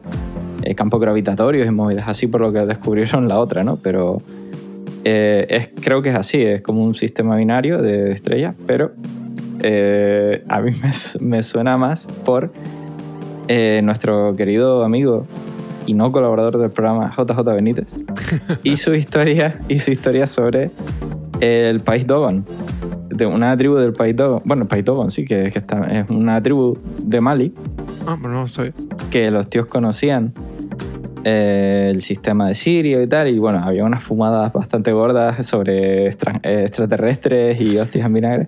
eh, 0.62 0.74
campos 0.74 1.00
gravitatorios 1.00 1.66
y 1.66 1.70
movidas 1.70 2.08
así 2.08 2.26
por 2.26 2.40
lo 2.40 2.52
que 2.52 2.60
descubrieron 2.60 3.28
la 3.28 3.38
otra, 3.38 3.64
¿no? 3.64 3.76
Pero 3.76 4.22
eh, 5.04 5.46
es, 5.48 5.70
creo 5.82 6.02
que 6.02 6.10
es 6.10 6.14
así, 6.14 6.42
es 6.42 6.62
como 6.62 6.84
un 6.84 6.94
sistema 6.94 7.36
binario 7.36 7.80
de, 7.80 8.04
de 8.04 8.12
estrellas, 8.12 8.54
pero 8.66 8.92
eh, 9.62 10.44
a 10.48 10.60
mí 10.60 10.72
me, 10.82 11.26
me 11.26 11.42
suena 11.42 11.76
más 11.76 12.06
por 12.24 12.52
eh, 13.48 13.80
nuestro 13.82 14.36
querido 14.36 14.84
amigo 14.84 15.26
y 15.86 15.94
no 15.94 16.12
colaborador 16.12 16.58
del 16.58 16.70
programa 16.70 17.12
JJ 17.16 17.42
Benítez 17.54 17.92
y 18.62 18.76
su 18.76 18.94
historia 18.94 19.58
y 19.68 19.78
su 19.78 19.90
historia 19.90 20.26
sobre 20.26 20.70
el 21.40 21.80
país 21.80 22.06
Dogon 22.06 22.44
de 23.08 23.26
una 23.26 23.56
tribu 23.56 23.76
del 23.76 23.92
país 23.92 24.14
Dogon 24.14 24.42
bueno 24.44 24.62
el 24.62 24.68
país 24.68 24.84
Dogon 24.84 25.10
sí 25.10 25.24
que, 25.24 25.50
que 25.50 25.58
está, 25.58 25.82
es 25.90 26.08
una 26.10 26.42
tribu 26.42 26.78
de 27.02 27.20
Mali 27.20 27.54
Ah, 28.06 28.16
pero 28.20 28.32
no 28.32 28.48
sé. 28.48 28.72
que 29.10 29.30
los 29.30 29.48
tíos 29.48 29.66
conocían 29.66 30.32
eh, 31.24 31.88
el 31.90 32.00
sistema 32.00 32.48
de 32.48 32.54
Sirio 32.54 33.02
y 33.02 33.06
tal, 33.06 33.28
y 33.28 33.38
bueno, 33.38 33.58
había 33.58 33.84
unas 33.84 34.02
fumadas 34.02 34.52
bastante 34.52 34.92
gordas 34.92 35.44
sobre 35.46 36.06
extra- 36.06 36.40
eh, 36.42 36.62
extraterrestres 36.66 37.60
y 37.60 37.76
hostias 37.78 38.06
en 38.06 38.12
vinagre. 38.14 38.46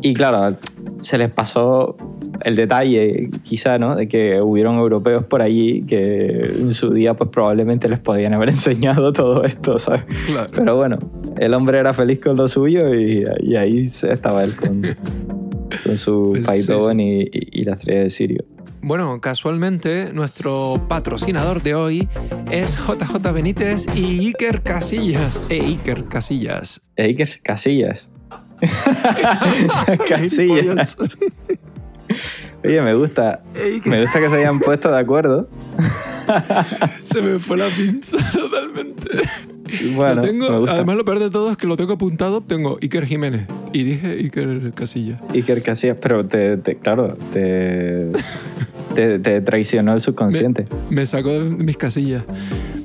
Y 0.00 0.14
claro, 0.14 0.56
se 1.02 1.18
les 1.18 1.28
pasó 1.28 1.96
el 2.42 2.56
detalle, 2.56 3.28
quizá, 3.42 3.78
¿no? 3.78 3.96
De 3.96 4.08
que 4.08 4.40
hubieron 4.40 4.76
europeos 4.76 5.24
por 5.24 5.42
allí 5.42 5.82
que 5.82 6.54
en 6.58 6.72
su 6.72 6.94
día, 6.94 7.12
pues 7.14 7.28
probablemente 7.28 7.86
les 7.86 7.98
podían 7.98 8.32
haber 8.32 8.48
enseñado 8.56 9.12
todo 9.12 9.44
esto, 9.44 9.78
¿sabes? 9.78 10.04
Claro. 10.26 10.50
Pero 10.54 10.76
bueno, 10.76 10.98
el 11.38 11.52
hombre 11.52 11.78
era 11.78 11.92
feliz 11.92 12.18
con 12.20 12.36
lo 12.36 12.48
suyo 12.48 12.94
y, 12.94 13.24
y 13.42 13.56
ahí 13.56 13.80
estaba 13.84 14.42
él 14.42 14.56
con, 14.56 14.80
con 15.84 15.98
su 15.98 16.30
Pues 16.42 16.46
sí, 16.64 16.72
y, 16.98 17.02
y- 17.30 17.60
y 17.60 17.64
la 17.64 17.72
estrella 17.72 18.00
de 18.04 18.10
Sirio. 18.10 18.44
Bueno, 18.82 19.20
casualmente 19.20 20.10
nuestro 20.14 20.86
patrocinador 20.88 21.62
de 21.62 21.74
hoy 21.74 22.08
es 22.50 22.76
JJ 22.78 23.32
Benítez 23.32 23.86
y 23.94 24.18
Iker 24.28 24.62
Casillas. 24.62 25.40
E 25.50 25.60
Iker 25.60 26.04
Casillas. 26.04 26.80
Iker 26.96 27.28
Casillas. 27.42 28.08
Casillas. 30.08 30.96
Oye, 32.64 32.82
me 32.82 32.94
gusta. 32.94 33.42
E 33.54 33.80
Me 33.88 34.02
gusta 34.02 34.18
que 34.20 34.28
se 34.28 34.36
hayan 34.36 34.60
puesto 34.60 34.90
de 34.90 34.98
acuerdo. 34.98 35.48
Se 37.04 37.20
me 37.22 37.38
fue 37.38 37.56
la 37.58 37.68
pinza 37.68 38.16
totalmente. 38.32 39.08
Bueno, 39.94 40.16
Lo 40.16 40.22
tengo- 40.22 40.50
me 40.50 40.58
gusta. 40.58 40.74
además, 40.74 40.96
lo 40.96 41.04
peor 41.04 41.18
de 41.20 41.30
todo 41.30 41.50
es 41.52 41.56
que 41.56 41.66
lo 41.66 41.76
tengo 41.76 41.92
apuntado. 41.92 42.40
Tengo 42.40 42.78
Iker 42.82 43.06
Jiménez 43.06 43.46
y 43.72 43.84
dije 43.84 44.08
Iker 44.12 44.72
Casillas. 44.74 45.20
Iker 45.34 45.62
Casillas, 45.62 45.96
pero 46.00 46.26
te, 46.26 46.56
te- 46.56 46.76
claro, 46.76 47.16
te, 47.32 48.10
te, 48.94 49.18
te 49.18 49.40
traicionó 49.40 49.92
el 49.94 50.00
subconsciente. 50.00 50.66
Me 50.90 51.06
sacó 51.06 51.30
de 51.30 51.44
mis 51.44 51.76
casillas. 51.76 52.24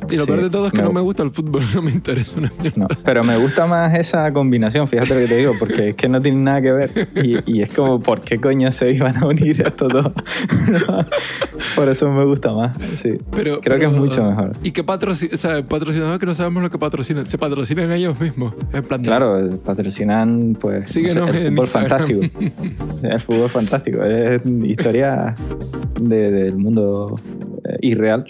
Y 0.09 0.15
lo 0.17 0.25
Sí, 0.25 0.31
peor 0.31 0.43
de 0.43 0.50
todo 0.50 0.67
es 0.67 0.71
que 0.74 0.77
me- 0.79 0.83
no 0.85 0.93
me 0.93 1.01
gusta 1.01 1.24
el 1.24 1.31
fútbol, 1.31 1.63
no 1.75 1.81
me 1.81 1.91
interesa 1.91 2.38
una. 2.38 2.51
No, 2.75 2.88
pero 3.03 3.24
me 3.24 3.38
gusta 3.38 3.65
más 3.67 3.93
esa 3.97 4.31
combinación, 4.33 4.88
fíjate 4.88 5.13
lo 5.15 5.19
que 5.21 5.27
te 5.27 5.38
digo, 5.38 5.53
porque 5.59 5.89
es 5.89 5.95
que 5.95 6.07
no 6.09 6.21
tiene 6.21 6.41
nada 6.41 6.62
que 6.62 6.71
ver. 6.71 7.07
Y, 7.15 7.38
y 7.51 7.62
es 7.62 7.75
como, 7.75 8.00
¿por 8.00 8.21
qué 8.21 8.39
coño 8.39 8.71
se 8.71 8.91
iban 8.91 9.17
a 9.17 9.25
unir 9.27 9.62
estos 9.65 9.91
dos? 9.91 10.12
Por 11.75 11.89
eso 11.89 12.09
me 12.12 12.24
gusta 12.25 12.51
más. 12.53 12.77
Sí. 13.01 13.17
Pero, 13.31 13.59
Creo 13.62 13.79
que 13.79 13.85
es 13.85 13.91
mucho 13.91 14.24
mejor. 14.24 14.51
Y 14.63 14.71
que 14.71 14.83
patrocina, 14.83 15.31
o 15.33 15.38
sea, 15.38 15.57
el 15.57 15.65
patrocinador 15.65 16.19
que 16.19 16.25
no 16.25 16.33
sabemos 16.33 16.63
lo 16.63 16.69
que 16.69 16.77
patrocinan. 16.77 17.25
Se 17.27 17.38
patrocinan 17.38 17.91
ellos 17.91 18.19
mismos. 18.19 18.53
En 18.71 18.83
plan 18.83 19.01
de- 19.01 19.05
Claro, 19.07 19.39
eh, 19.39 19.57
patrocinan 19.63 20.55
pues 20.59 20.81
no 20.95 21.27
sé, 21.27 21.47
el 21.47 21.50
fútbol 21.51 21.67
fantástico. 21.67 22.21
El 23.03 23.19
fútbol 23.19 23.50
fantástico. 23.50 24.03
Es 24.03 24.41
historia 24.63 25.35
de- 26.00 26.31
del 26.31 26.55
mundo 26.57 27.19
eh, 27.65 27.77
irreal. 27.81 28.25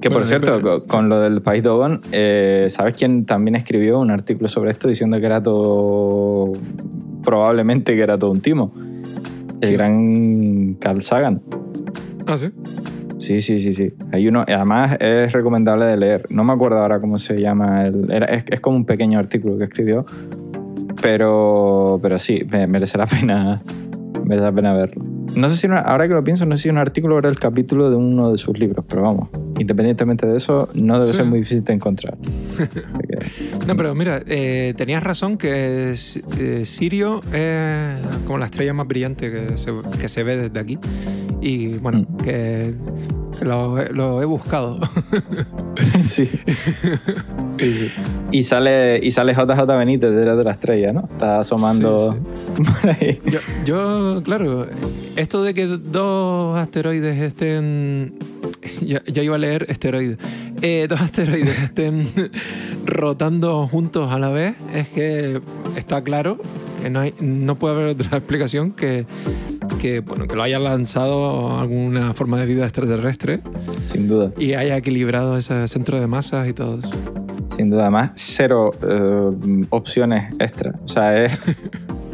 Que 0.00 0.10
por 0.10 0.24
cierto, 0.24 0.58
pero- 0.62 0.86
con, 0.86 1.08
lo 1.08 1.20
del 1.20 1.42
país 1.42 1.62
Dogon, 1.62 2.00
eh, 2.12 2.66
¿sabes 2.70 2.94
quién 2.94 3.26
también 3.26 3.54
escribió 3.54 3.98
un 4.00 4.10
artículo 4.10 4.48
sobre 4.48 4.70
esto 4.70 4.88
diciendo 4.88 5.18
que 5.20 5.26
era 5.26 5.42
todo. 5.42 6.52
probablemente 7.22 7.94
que 7.94 8.02
era 8.02 8.18
todo 8.18 8.30
un 8.30 8.40
timo? 8.40 8.72
El 9.60 9.72
gran 9.74 10.74
Carl 10.80 11.02
Sagan. 11.02 11.42
Ah, 12.26 12.38
sí. 12.38 12.50
Sí, 13.18 13.42
sí, 13.42 13.60
sí, 13.60 13.74
sí. 13.74 13.92
Hay 14.12 14.26
uno, 14.26 14.42
además 14.48 14.96
es 15.00 15.30
recomendable 15.32 15.84
de 15.84 15.98
leer. 15.98 16.24
No 16.30 16.42
me 16.44 16.54
acuerdo 16.54 16.78
ahora 16.78 16.98
cómo 17.00 17.18
se 17.18 17.38
llama. 17.38 17.84
El, 17.86 18.10
era- 18.10 18.24
es, 18.26 18.44
es 18.48 18.60
como 18.60 18.76
un 18.76 18.86
pequeño 18.86 19.18
artículo 19.18 19.58
que 19.58 19.64
escribió. 19.64 20.06
Pero, 21.02 21.98
pero 22.02 22.18
sí, 22.18 22.42
me- 22.50 22.66
merece 22.66 22.98
la 22.98 23.06
pena, 23.06 23.60
merece 24.24 24.44
la 24.46 24.52
pena 24.52 24.72
verlo. 24.72 25.02
No 25.36 25.48
sé 25.48 25.56
si, 25.56 25.66
ahora 25.72 26.08
que 26.08 26.14
lo 26.14 26.24
pienso, 26.24 26.44
no 26.46 26.56
sé 26.56 26.64
si 26.64 26.68
un 26.70 26.78
artículo 26.78 27.18
era 27.18 27.28
el 27.28 27.38
capítulo 27.38 27.90
de 27.90 27.96
uno 27.96 28.32
de 28.32 28.38
sus 28.38 28.58
libros, 28.58 28.84
pero 28.88 29.02
vamos, 29.02 29.28
independientemente 29.60 30.26
de 30.26 30.36
eso, 30.36 30.68
no 30.74 30.98
debe 30.98 31.12
Sí. 31.12 31.18
ser 31.18 31.26
muy 31.26 31.38
difícil 31.40 31.62
de 31.64 31.72
encontrar. 31.72 32.16
Que, 32.56 32.68
No, 33.68 33.76
pero 33.76 33.94
mira, 33.94 34.22
eh, 34.26 34.74
tenías 34.76 35.02
razón 35.02 35.36
que 35.36 35.94
eh, 35.94 36.64
Sirio 36.64 37.20
es 37.32 38.00
como 38.26 38.38
la 38.38 38.46
estrella 38.46 38.72
más 38.74 38.88
brillante 38.88 39.30
que 39.30 39.56
se, 39.58 39.70
que 40.00 40.08
se 40.08 40.22
ve 40.22 40.36
desde 40.36 40.58
aquí. 40.58 40.78
Y 41.42 41.74
bueno, 41.78 42.00
Mm. 42.08 42.16
que 42.18 42.74
lo, 43.42 43.76
lo 43.92 44.20
he 44.20 44.24
buscado. 44.24 44.78
sí. 46.06 46.28
sí, 47.58 47.74
sí. 47.74 47.90
Y 48.32 48.44
sale, 48.44 49.00
y 49.02 49.10
sale 49.10 49.32
JJ 49.34 49.64
Benítez 49.78 50.14
detrás 50.14 50.36
de 50.36 50.44
la 50.44 50.52
estrella, 50.52 50.92
¿no? 50.92 51.08
Está 51.10 51.38
asomando 51.40 52.18
por 52.82 52.90
ahí. 52.90 53.20
Yo, 53.26 53.38
yo, 53.64 54.22
claro, 54.24 54.66
esto 55.16 55.42
de 55.42 55.54
que 55.54 55.66
dos 55.66 56.58
asteroides 56.58 57.18
estén. 57.18 58.14
Ya, 58.86 59.02
ya 59.04 59.22
iba 59.22 59.36
a 59.36 59.38
leer 59.38 59.66
esteroides. 59.68 60.18
Eh, 60.62 60.86
dos 60.88 61.00
asteroides 61.06 61.58
estén 61.62 62.08
rotando 62.84 63.66
juntos 63.68 64.10
a 64.10 64.18
la 64.18 64.30
vez, 64.30 64.54
es 64.74 64.88
que 64.88 65.40
está 65.76 66.02
claro 66.02 66.38
que 66.82 66.90
no, 66.90 67.00
hay, 67.00 67.14
no 67.20 67.56
puede 67.56 67.74
haber 67.74 67.86
otra 67.88 68.16
explicación 68.18 68.72
que, 68.72 69.06
que, 69.80 70.00
bueno, 70.00 70.26
que 70.26 70.36
lo 70.36 70.42
haya 70.42 70.58
lanzado 70.58 71.58
alguna 71.58 72.14
forma 72.14 72.40
de 72.40 72.46
vida 72.46 72.64
extraterrestre 72.64 73.40
Sin 73.84 74.08
duda. 74.08 74.32
y 74.38 74.54
haya 74.54 74.76
equilibrado 74.76 75.36
ese 75.36 75.68
centro 75.68 76.00
de 76.00 76.06
masas 76.06 76.48
y 76.48 76.52
todo 76.52 76.78
eso. 76.78 76.90
Sin 77.54 77.68
duda, 77.68 77.90
más 77.90 78.12
cero 78.14 78.70
eh, 78.82 79.64
opciones 79.70 80.34
extra. 80.38 80.72
O 80.84 80.88
sea, 80.88 81.22
es 81.22 81.38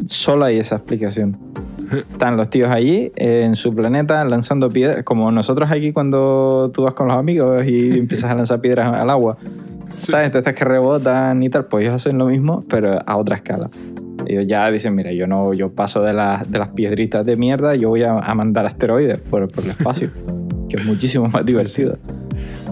solo 0.06 0.44
hay 0.44 0.58
esa 0.58 0.76
explicación. 0.76 1.45
Están 1.92 2.36
los 2.36 2.50
tíos 2.50 2.70
allí 2.70 3.12
eh, 3.16 3.42
en 3.44 3.54
su 3.56 3.74
planeta 3.74 4.24
lanzando 4.24 4.70
piedras, 4.70 5.04
como 5.04 5.30
nosotros 5.30 5.70
aquí 5.70 5.92
cuando 5.92 6.70
tú 6.72 6.82
vas 6.82 6.94
con 6.94 7.08
los 7.08 7.16
amigos 7.16 7.64
y 7.66 7.90
empiezas 7.98 8.30
a 8.30 8.34
lanzar 8.34 8.60
piedras 8.60 8.92
al 8.92 9.10
agua. 9.10 9.36
¿Sabes? 9.88 10.32
De 10.32 10.38
estas 10.38 10.54
que 10.54 10.64
rebotan 10.64 11.42
y 11.42 11.48
tal, 11.48 11.64
pues 11.64 11.84
ellos 11.84 11.94
hacen 11.96 12.18
lo 12.18 12.26
mismo, 12.26 12.64
pero 12.68 12.98
a 13.06 13.16
otra 13.16 13.36
escala. 13.36 13.70
Ellos 14.26 14.46
ya 14.46 14.68
dicen, 14.70 14.94
mira, 14.94 15.12
yo 15.12 15.26
no, 15.26 15.54
yo 15.54 15.70
paso 15.70 16.02
de, 16.02 16.12
las 16.12 16.50
de 16.50 16.58
las 16.58 16.70
piedritas 16.70 17.24
de 17.24 17.36
mierda, 17.36 17.76
yo 17.76 17.90
voy 17.90 18.02
a, 18.02 18.18
a 18.18 18.34
mandar 18.34 18.66
asteroides 18.66 19.18
por, 19.18 19.46
por 19.48 19.64
el 19.64 19.70
espacio, 19.70 20.10
que 20.68 20.78
es 20.78 20.84
muchísimo 20.84 21.28
más 21.28 21.46
divertido. 21.46 21.98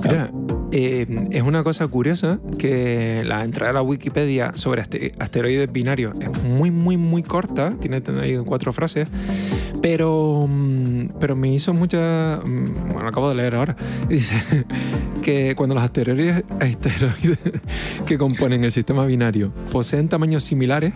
Mira, 0.02 0.28
eh, 0.76 1.06
es 1.30 1.42
una 1.44 1.62
cosa 1.62 1.86
curiosa 1.86 2.40
que 2.58 3.22
la 3.24 3.44
entrada 3.44 3.70
a 3.70 3.74
la 3.74 3.82
Wikipedia 3.82 4.50
sobre 4.56 4.82
asteroides 5.20 5.70
binarios 5.70 6.16
es 6.18 6.44
muy, 6.44 6.72
muy, 6.72 6.96
muy 6.96 7.22
corta, 7.22 7.72
tiene 7.80 8.02
cuatro 8.44 8.72
frases, 8.72 9.08
pero, 9.80 10.48
mm, 10.48 11.10
pero 11.20 11.36
me 11.36 11.54
hizo 11.54 11.72
mucha... 11.72 12.40
mm, 12.44 12.92
Bueno, 12.92 13.08
acabo 13.08 13.28
de 13.28 13.36
leer 13.36 13.54
ahora. 13.54 13.76
Dice 14.08 14.34
que 15.22 15.54
cuando 15.54 15.76
los 15.76 15.84
asteroides 15.84 16.42
que 18.08 18.18
componen 18.18 18.64
el 18.64 18.72
sistema 18.72 19.06
binario 19.06 19.52
poseen 19.70 20.08
tamaños 20.08 20.42
similares, 20.42 20.92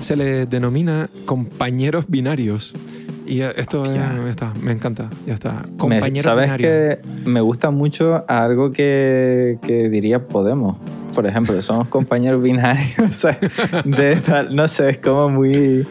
se 0.00 0.16
les 0.16 0.48
denomina 0.48 1.10
compañeros 1.26 2.06
binarios. 2.08 2.72
Y 3.30 3.42
esto 3.42 3.82
es- 3.84 3.90
Hostia. 3.90 4.18
está, 4.28 4.52
me 4.60 4.72
encanta, 4.72 5.08
ya 5.24 5.34
está. 5.34 5.52
Me- 5.70 5.76
Compañeros 5.76 6.24
¿Sabes 6.24 6.46
binarios. 6.46 6.68
que 6.68 6.98
me 7.30 7.40
gusta 7.40 7.70
mucho 7.70 8.24
algo 8.26 8.72
que, 8.72 9.58
que 9.62 9.88
diría 9.88 10.26
Podemos? 10.26 10.76
Por 11.14 11.26
ejemplo, 11.26 11.60
somos 11.62 11.86
compañeros 11.88 12.42
binarios. 12.42 12.98
o 13.10 13.12
sea, 13.12 13.38
de 13.84 14.16
tal- 14.16 14.54
no 14.54 14.66
sé, 14.66 14.90
es 14.90 14.98
como 14.98 15.28
muy, 15.30 15.86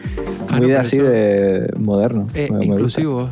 Ah, 0.50 0.58
muy 0.58 0.68
no, 0.68 0.78
así 0.78 0.96
eso- 0.98 1.06
de 1.08 1.72
moderno. 1.78 2.28
Eh, 2.34 2.48
Me- 2.50 2.58
me 2.58 2.64
inclusivo. 2.66 3.30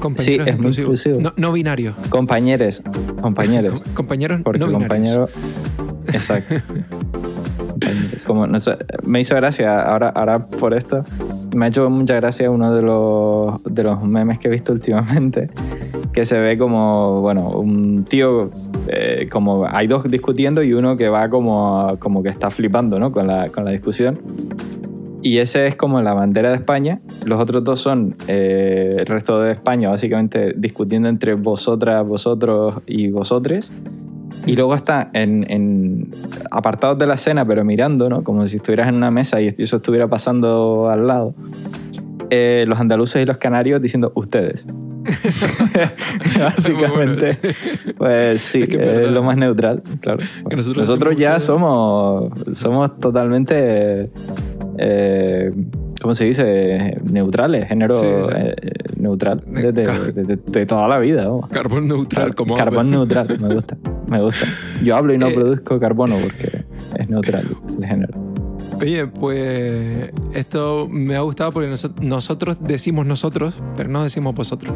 Compañeros 0.00 0.46
Sí, 0.46 0.50
es 0.52 0.58
muy 0.58 0.72
inclusivo. 0.72 1.20
No, 1.20 1.32
no 1.36 1.52
binarios. 1.52 1.94
Compañeros, 2.10 2.82
compañeros. 3.22 3.80
Com- 3.82 3.94
compañeros 3.94 4.40
Porque 4.42 4.58
no 4.58 4.72
compañero. 4.72 5.28
Exacto. 6.12 6.56
Compañeros. 7.70 8.24
Como, 8.26 8.46
no 8.46 8.58
sé, 8.60 8.76
me 9.04 9.20
hizo 9.20 9.34
gracia, 9.34 9.80
ahora, 9.82 10.08
ahora 10.10 10.38
por 10.38 10.74
esto, 10.74 11.04
me 11.54 11.66
ha 11.66 11.68
hecho 11.68 11.88
mucha 11.90 12.16
gracia 12.16 12.50
uno 12.50 12.74
de 12.74 12.82
los, 12.82 13.62
de 13.64 13.82
los 13.82 14.02
memes 14.02 14.38
que 14.38 14.48
he 14.48 14.50
visto 14.50 14.72
últimamente, 14.74 15.50
que 16.12 16.24
se 16.24 16.40
ve 16.40 16.58
como, 16.58 17.20
bueno, 17.20 17.50
un 17.50 18.04
tío, 18.04 18.50
eh, 18.88 19.28
como 19.30 19.66
hay 19.68 19.86
dos 19.86 20.10
discutiendo 20.10 20.62
y 20.62 20.72
uno 20.72 20.96
que 20.96 21.08
va 21.08 21.28
como, 21.28 21.96
como 21.98 22.22
que 22.22 22.28
está 22.28 22.50
flipando, 22.50 22.98
¿no? 22.98 23.12
Con 23.12 23.26
la, 23.26 23.48
con 23.48 23.64
la 23.64 23.70
discusión. 23.70 24.18
Y 25.22 25.38
ese 25.38 25.66
es 25.66 25.74
como 25.74 26.02
la 26.02 26.12
bandera 26.12 26.50
de 26.50 26.56
España. 26.56 27.00
Los 27.24 27.40
otros 27.40 27.64
dos 27.64 27.80
son 27.80 28.14
eh, 28.28 28.96
el 28.98 29.06
resto 29.06 29.40
de 29.40 29.52
España, 29.52 29.88
básicamente 29.88 30.52
discutiendo 30.54 31.08
entre 31.08 31.32
vosotras, 31.32 32.06
vosotros 32.06 32.82
y 32.86 33.08
vosotres. 33.08 33.72
Y 34.46 34.56
luego 34.56 34.74
está 34.74 35.10
en, 35.14 35.44
en 35.50 36.10
apartados 36.50 36.98
de 36.98 37.06
la 37.06 37.14
escena, 37.14 37.46
pero 37.46 37.64
mirando, 37.64 38.08
¿no? 38.08 38.22
Como 38.22 38.46
si 38.46 38.56
estuvieras 38.56 38.88
en 38.88 38.96
una 38.96 39.10
mesa 39.10 39.40
y 39.40 39.48
eso 39.56 39.76
estuviera 39.76 40.08
pasando 40.08 40.88
al 40.90 41.06
lado. 41.06 41.34
eh, 42.30 42.64
los 42.66 42.78
andaluces 42.80 43.22
y 43.22 43.26
los 43.26 43.36
canarios 43.38 43.80
diciendo 43.80 44.12
ustedes. 44.14 44.66
Básicamente, 46.38 47.36
pues 47.96 48.40
sí, 48.40 48.62
Es 48.62 48.68
que 48.68 49.10
lo 49.10 49.22
más 49.22 49.36
neutral, 49.36 49.82
claro. 50.00 50.20
Nosotros 50.50 51.16
ya 51.16 51.30
ustedes. 51.32 51.44
somos, 51.44 52.32
somos 52.52 52.98
totalmente, 52.98 54.10
eh, 54.78 55.52
¿cómo 56.00 56.14
se 56.14 56.24
dice? 56.24 56.98
Neutrales, 57.04 57.68
género 57.68 58.00
Sí, 58.00 58.06
sí. 58.06 58.32
eh, 58.36 58.54
neutral, 58.98 59.42
De- 59.46 59.72
desde 59.72 60.12
de, 60.12 60.24
de- 60.24 60.36
de 60.36 60.66
toda 60.66 60.88
la 60.88 60.98
vida. 60.98 61.26
vamos. 61.28 61.48
Carbón 61.50 61.86
neutral, 61.88 62.34
como 62.34 62.54
Carbón 62.56 62.90
neutral, 62.90 63.26
me 63.40 63.54
gusta, 63.54 63.76
me 64.08 64.20
gusta. 64.20 64.46
Yo 64.82 64.96
hablo 64.96 65.12
y 65.14 65.18
no 65.18 65.28
Eh, 65.28 65.34
produzco 65.34 65.78
carbono 65.80 66.16
porque 66.18 66.64
es 66.98 67.08
neutral 67.10 67.44
el 67.80 67.86
género. 67.86 68.14
Oye, 68.80 69.06
pues 69.06 70.10
esto 70.32 70.88
me 70.90 71.16
ha 71.16 71.20
gustado 71.20 71.52
porque 71.52 71.68
noso- 71.70 71.94
nosotros 72.00 72.56
decimos 72.60 73.06
nosotros, 73.06 73.54
pero 73.76 73.88
no 73.88 74.02
decimos 74.02 74.34
vosotros. 74.34 74.72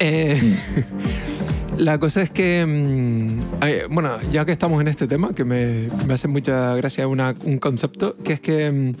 Eh, 0.00 0.38
la 1.78 1.98
cosa 1.98 2.22
es 2.22 2.30
que, 2.30 2.64
mm, 2.66 3.92
bueno, 3.94 4.10
ya 4.32 4.44
que 4.44 4.52
estamos 4.52 4.80
en 4.80 4.88
este 4.88 5.06
tema, 5.06 5.32
que 5.32 5.44
me, 5.44 5.88
me 6.06 6.14
hace 6.14 6.28
mucha 6.28 6.74
gracia 6.76 7.06
una- 7.06 7.34
un 7.44 7.58
concepto, 7.58 8.16
que 8.24 8.32
es 8.34 8.40
que 8.40 8.70
mm, 8.70 8.92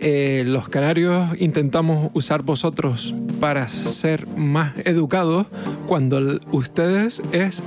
eh, 0.00 0.44
los 0.46 0.68
canarios 0.68 1.28
intentamos 1.40 2.10
usar 2.14 2.42
vosotros 2.42 3.14
para 3.40 3.66
ser 3.68 4.26
más 4.36 4.74
educados 4.84 5.46
cuando 5.86 6.38
ustedes 6.52 7.20
es 7.32 7.62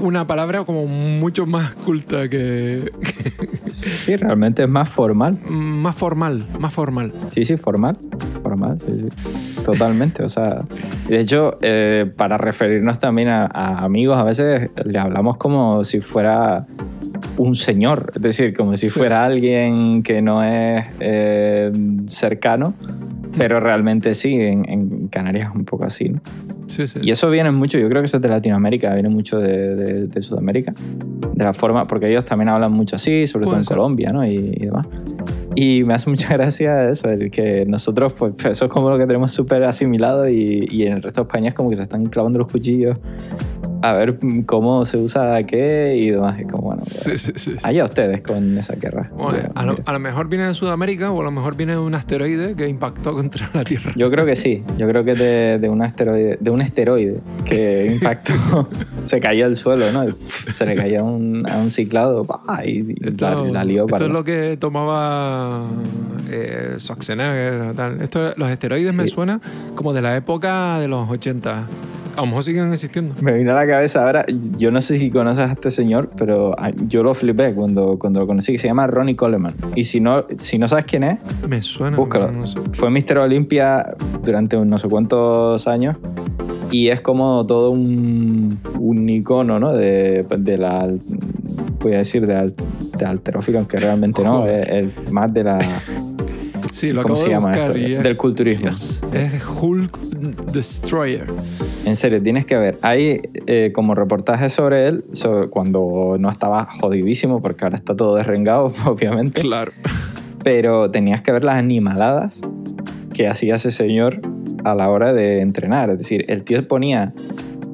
una 0.00 0.26
palabra 0.26 0.64
como 0.64 0.86
mucho 0.86 1.46
más 1.46 1.74
culta 1.74 2.28
que, 2.28 2.90
Sí, 3.66 4.16
realmente 4.16 4.62
es 4.62 4.68
más 4.68 4.88
formal. 4.88 5.36
más 5.50 5.96
formal, 5.96 6.44
más 6.58 6.72
formal. 6.72 7.12
Sí, 7.32 7.44
sí, 7.44 7.56
formal. 7.56 7.96
Formal, 8.42 8.78
sí, 8.84 8.92
sí. 9.00 9.62
Totalmente. 9.64 10.22
O 10.22 10.28
sea, 10.28 10.64
de 11.08 11.20
hecho, 11.20 11.58
eh, 11.62 12.10
para 12.16 12.38
referirnos 12.38 12.98
también 12.98 13.28
a, 13.28 13.46
a 13.46 13.84
amigos, 13.84 14.16
a 14.18 14.22
veces 14.24 14.70
le 14.84 14.98
hablamos 14.98 15.36
como 15.36 15.82
si 15.84 16.00
fuera 16.00 16.66
un 17.36 17.54
señor. 17.54 18.12
Es 18.14 18.22
decir, 18.22 18.54
como 18.54 18.76
si 18.76 18.88
Sí. 18.88 18.98
fuera 18.98 19.24
alguien 19.24 20.02
que 20.02 20.22
no 20.22 20.42
es 20.42 20.86
eh, 21.00 21.72
cercano, 22.06 22.74
pero 23.38 23.60
realmente 23.60 24.14
sí, 24.14 24.34
en, 24.34 24.68
en 24.68 25.08
Canarias 25.08 25.50
es 25.50 25.56
un 25.56 25.64
poco 25.64 25.84
así, 25.84 26.08
¿no? 26.08 26.20
Sí, 26.66 26.86
sí. 26.86 26.98
Y 27.02 27.10
eso 27.10 27.30
viene 27.30 27.50
mucho, 27.50 27.78
yo 27.78 27.88
creo 27.88 28.02
que 28.02 28.06
eso 28.06 28.16
es 28.18 28.22
de 28.22 28.28
Latinoamérica, 28.28 28.92
viene 28.94 29.08
mucho 29.08 29.38
de, 29.38 29.74
de- 29.76 30.06
de 30.06 30.22
Sudamérica. 30.22 30.74
De 31.34 31.44
la 31.44 31.52
forma, 31.52 31.86
porque 31.86 32.08
ellos 32.08 32.24
también 32.24 32.48
hablan 32.48 32.72
mucho 32.72 32.96
así, 32.96 33.26
sobre 33.26 33.44
todo 33.46 33.56
en 33.58 33.64
ser. 33.64 33.76
Colombia, 33.76 34.10
¿no? 34.12 34.26
Y, 34.26 34.34
y 34.36 34.64
demás. 34.66 34.86
Y 35.54 35.84
me 35.84 35.94
hace 35.94 36.10
mucha 36.10 36.28
gracia 36.36 36.88
eso, 36.90 37.08
el 37.08 37.30
que 37.30 37.64
nosotros, 37.66 38.12
pues 38.14 38.32
eso 38.44 38.64
es 38.66 38.70
como 38.70 38.90
lo 38.90 38.98
que 38.98 39.06
tenemos 39.06 39.32
súper 39.32 39.64
asimilado 39.64 40.28
y, 40.28 40.66
y 40.70 40.86
en 40.86 40.94
el 40.94 41.02
resto 41.02 41.22
de 41.22 41.28
España 41.28 41.48
es 41.48 41.54
como 41.54 41.70
que 41.70 41.76
se 41.76 41.82
están 41.82 42.06
clavando 42.06 42.38
los 42.38 42.48
cuchillos 42.48 42.98
a 43.82 43.92
ver 43.92 44.18
cómo 44.46 44.84
se 44.84 44.96
usa 44.98 45.42
qué 45.44 45.94
y 45.96 46.10
demás. 46.10 46.38
Es 46.40 46.46
como, 46.46 46.62
bueno, 46.62 46.82
Sí, 46.86 47.18
sí, 47.18 47.32
sí. 47.36 47.56
allá 47.62 47.84
ustedes 47.84 48.20
con 48.22 48.58
esa 48.58 48.74
guerra. 48.76 49.10
Bueno, 49.16 49.38
a, 49.54 49.64
lo, 49.64 49.76
a 49.84 49.92
lo 49.92 49.98
mejor 49.98 50.28
viene 50.28 50.46
de 50.46 50.54
Sudamérica 50.54 51.10
o 51.10 51.20
a 51.20 51.24
lo 51.24 51.30
mejor 51.30 51.56
viene 51.56 51.72
de 51.72 51.78
un 51.78 51.94
asteroide 51.94 52.54
que 52.54 52.68
impactó 52.68 53.12
contra 53.14 53.50
la 53.52 53.62
Tierra. 53.62 53.92
Yo 53.96 54.10
creo 54.10 54.24
que 54.26 54.36
sí, 54.36 54.62
yo 54.78 54.86
creo 54.88 55.04
que 55.04 55.14
de, 55.14 55.58
de 55.58 55.68
un 55.68 55.82
asteroide, 55.82 56.38
de 56.40 56.50
un 56.50 56.60
esteroide 56.60 57.18
que 57.44 57.86
impactó, 57.94 58.68
se 59.02 59.20
cayó 59.20 59.46
al 59.46 59.56
suelo, 59.56 59.92
¿no? 59.92 60.04
Y, 60.08 60.12
pff, 60.12 60.50
se 60.52 60.66
le 60.66 60.74
cayó 60.74 61.00
a 61.00 61.04
un, 61.04 61.46
a 61.48 61.58
un 61.58 61.70
ciclado 61.70 62.24
¡pah! 62.24 62.64
y, 62.64 62.78
y 62.90 62.94
la, 63.18 63.34
la 63.36 63.64
lió 63.64 63.82
esto 63.84 63.90
para 63.92 64.06
es 64.06 64.12
lo 64.12 64.24
que 64.24 64.56
tomaba 64.58 65.64
eh, 66.30 66.74
Schwarzenegger. 66.78 67.74
Tal. 67.74 68.00
Esto, 68.00 68.34
los 68.36 68.48
esteroides 68.50 68.94
me 68.94 69.06
suena 69.06 69.40
como 69.74 69.92
de 69.92 70.02
la 70.02 70.16
época 70.16 70.78
de 70.78 70.88
los 70.88 71.08
80. 71.10 71.64
A 72.16 72.20
lo 72.20 72.26
mejor 72.28 72.42
siguen 72.44 72.72
existiendo. 72.72 73.14
Me 73.20 73.32
vino 73.34 73.52
a 73.52 73.54
la 73.54 73.66
cabeza 73.66 74.04
ahora, 74.06 74.24
yo 74.56 74.70
no 74.70 74.80
sé 74.80 74.96
si 74.96 75.10
conoces 75.10 75.40
a 75.48 75.52
este 75.52 75.70
señor, 75.70 76.10
pero 76.16 76.54
yo 76.86 77.02
lo 77.02 77.12
flipé 77.14 77.52
cuando, 77.52 77.98
cuando 77.98 78.20
lo 78.20 78.26
conocí, 78.26 78.52
que 78.52 78.58
se 78.58 78.68
llama 78.68 78.86
Ronnie 78.86 79.16
Coleman. 79.16 79.52
Y 79.74 79.84
si 79.84 80.00
no, 80.00 80.24
si 80.38 80.58
no 80.58 80.66
sabes 80.66 80.86
quién 80.86 81.04
es, 81.04 81.18
Me 81.48 81.60
suena. 81.60 81.96
Búscalo. 81.96 82.32
no 82.32 82.46
sé. 82.46 82.58
Fue 82.72 82.88
Mr. 82.90 83.18
Olympia 83.18 83.94
durante 84.24 84.56
no 84.56 84.78
sé 84.78 84.88
cuántos 84.88 85.68
años 85.68 85.96
y 86.70 86.88
es 86.88 87.00
como 87.02 87.44
todo 87.46 87.70
un, 87.70 88.58
un 88.78 89.08
icono, 89.10 89.60
¿no? 89.60 89.72
De, 89.74 90.24
de 90.38 90.58
la. 90.58 90.88
Voy 91.80 91.92
a 91.92 91.98
decir 91.98 92.26
de, 92.26 92.34
al- 92.34 92.54
de 92.98 93.04
alterófilo, 93.04 93.58
aunque 93.58 93.78
realmente 93.78 94.22
no, 94.24 94.46
es, 94.46 94.68
es 94.68 95.12
más 95.12 95.32
de 95.34 95.44
la. 95.44 95.58
Sí, 96.72 96.92
lo 96.92 97.02
¿Cómo 97.02 97.14
acabo 97.14 97.16
se 97.16 97.24
de 97.26 97.30
llama 97.30 97.52
esto? 97.54 97.72
es- 97.74 98.02
Del 98.02 98.16
culturismo. 98.16 98.68
Es 99.12 99.42
Hulk 99.60 99.98
Destroyer. 100.52 101.26
En 101.86 101.94
serio, 101.96 102.20
tienes 102.20 102.44
que 102.44 102.56
ver. 102.56 102.76
Hay 102.82 103.20
eh, 103.46 103.70
como 103.72 103.94
reportajes 103.94 104.52
sobre 104.52 104.88
él, 104.88 105.04
sobre 105.12 105.48
cuando 105.48 106.16
no 106.18 106.28
estaba 106.28 106.64
jodidísimo, 106.64 107.40
porque 107.40 107.64
ahora 107.64 107.76
está 107.76 107.94
todo 107.94 108.16
derrengado, 108.16 108.72
obviamente. 108.86 109.40
Claro. 109.40 109.72
pero 110.42 110.90
tenías 110.90 111.22
que 111.22 111.30
ver 111.30 111.44
las 111.44 111.54
animaladas 111.54 112.40
que 113.14 113.28
hacía 113.28 113.54
ese 113.54 113.70
señor 113.70 114.20
a 114.64 114.74
la 114.74 114.90
hora 114.90 115.12
de 115.12 115.40
entrenar. 115.40 115.90
Es 115.90 115.98
decir, 115.98 116.24
el 116.28 116.42
tío 116.42 116.66
ponía 116.66 117.14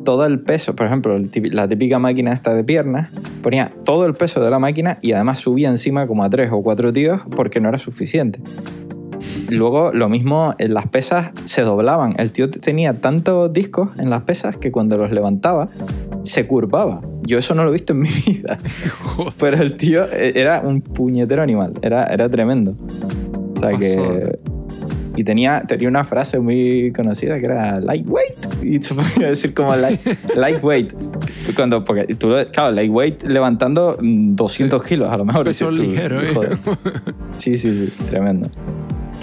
todo 0.04 0.26
el 0.26 0.40
peso, 0.40 0.76
por 0.76 0.87
ejemplo, 0.87 1.19
la 1.50 1.69
típica 1.69 1.99
máquina 1.99 2.33
esta 2.33 2.54
de 2.54 2.64
piernas, 2.64 3.11
ponía 3.42 3.73
todo 3.85 4.04
el 4.04 4.14
peso 4.14 4.42
de 4.42 4.50
la 4.50 4.59
máquina 4.59 4.99
y 5.00 5.12
además 5.12 5.38
subía 5.38 5.69
encima 5.69 6.07
como 6.07 6.23
a 6.25 6.31
tres 6.31 6.50
o 6.52 6.62
cuatro 6.62 6.92
tíos 6.92 7.23
porque 7.35 7.61
no 7.61 7.69
era 7.69 7.78
suficiente. 7.78 8.40
Luego, 9.52 9.92
lo 9.92 10.09
mismo, 10.09 10.54
en 10.59 10.75
las 10.75 10.87
pesas 10.87 11.30
se 11.44 11.62
doblaban. 11.62 12.14
El 12.18 12.30
tío 12.30 12.50
tenía 12.50 12.94
tantos 12.94 13.52
discos 13.52 13.99
en 13.99 14.11
las 14.11 14.23
pesas 14.23 14.56
que 14.56 14.73
cuando 14.73 14.97
los 14.97 15.12
levantaba 15.12 15.68
se 16.25 16.47
curvaba. 16.47 17.02
Yo 17.23 17.38
eso 17.38 17.54
no 17.54 17.62
lo 17.64 17.71
he 17.71 17.73
visto 17.73 17.92
en 17.92 18.00
mi 18.00 18.09
vida. 18.26 18.59
Pero 19.38 19.59
el 19.59 19.75
tío 19.75 20.04
eh, 20.11 20.32
era 20.37 20.61
un 20.61 20.80
puñetero 20.80 21.42
animal, 21.42 21.75
era, 21.82 22.06
era 22.06 22.28
tremendo. 22.28 22.75
O 23.56 23.61
sea 23.61 23.78
que. 23.78 24.38
Y 25.14 25.25
tenía, 25.25 25.61
tenía 25.68 25.88
una 25.88 26.04
frase 26.04 26.38
muy 26.38 26.90
conocida 26.97 27.38
que 27.38 27.44
era 27.44 27.78
lightweight. 27.80 28.64
Y 28.64 28.82
se 28.82 28.94
podía 28.94 29.28
decir 29.28 29.52
como 29.52 29.76
light, 29.76 30.00
lightweight. 30.35 30.94
Cuando, 31.54 31.85
porque 31.85 32.14
tú, 32.14 32.32
claro, 32.50 32.73
lightweight 32.73 33.25
levantando 33.25 33.99
mm, 34.00 34.35
200 34.35 34.82
kilos 34.82 35.11
a 35.11 35.18
lo 35.18 35.26
mejor. 35.26 35.44
Peso 35.44 35.66
tú, 35.66 35.73
ligero, 35.73 36.23
¿eh? 36.23 36.56
Sí, 37.30 37.59
sí, 37.59 37.75
sí, 37.75 37.92
tremendo. 38.09 38.49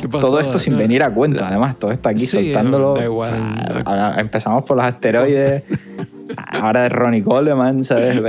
Todo 0.10 0.40
esto 0.40 0.60
sin 0.60 0.78
venir 0.78 1.04
a 1.04 1.12
cuenta, 1.14 1.48
además, 1.50 1.78
todo 1.80 1.92
está 1.92 2.10
aquí 2.10 2.26
Sí, 2.26 2.44
soltándolo. 2.46 2.94
da 2.96 3.04
igual. 3.06 3.34
Ah, 3.34 3.82
ahora 3.86 4.22
empezamos 4.22 4.64
por 4.66 4.78
los 4.78 4.86
asteroides, 4.86 5.64
ahora 6.38 6.86
es 6.88 6.92
Ronnie 6.92 7.22
Coleman, 7.24 7.84
¿sabes? 7.84 8.20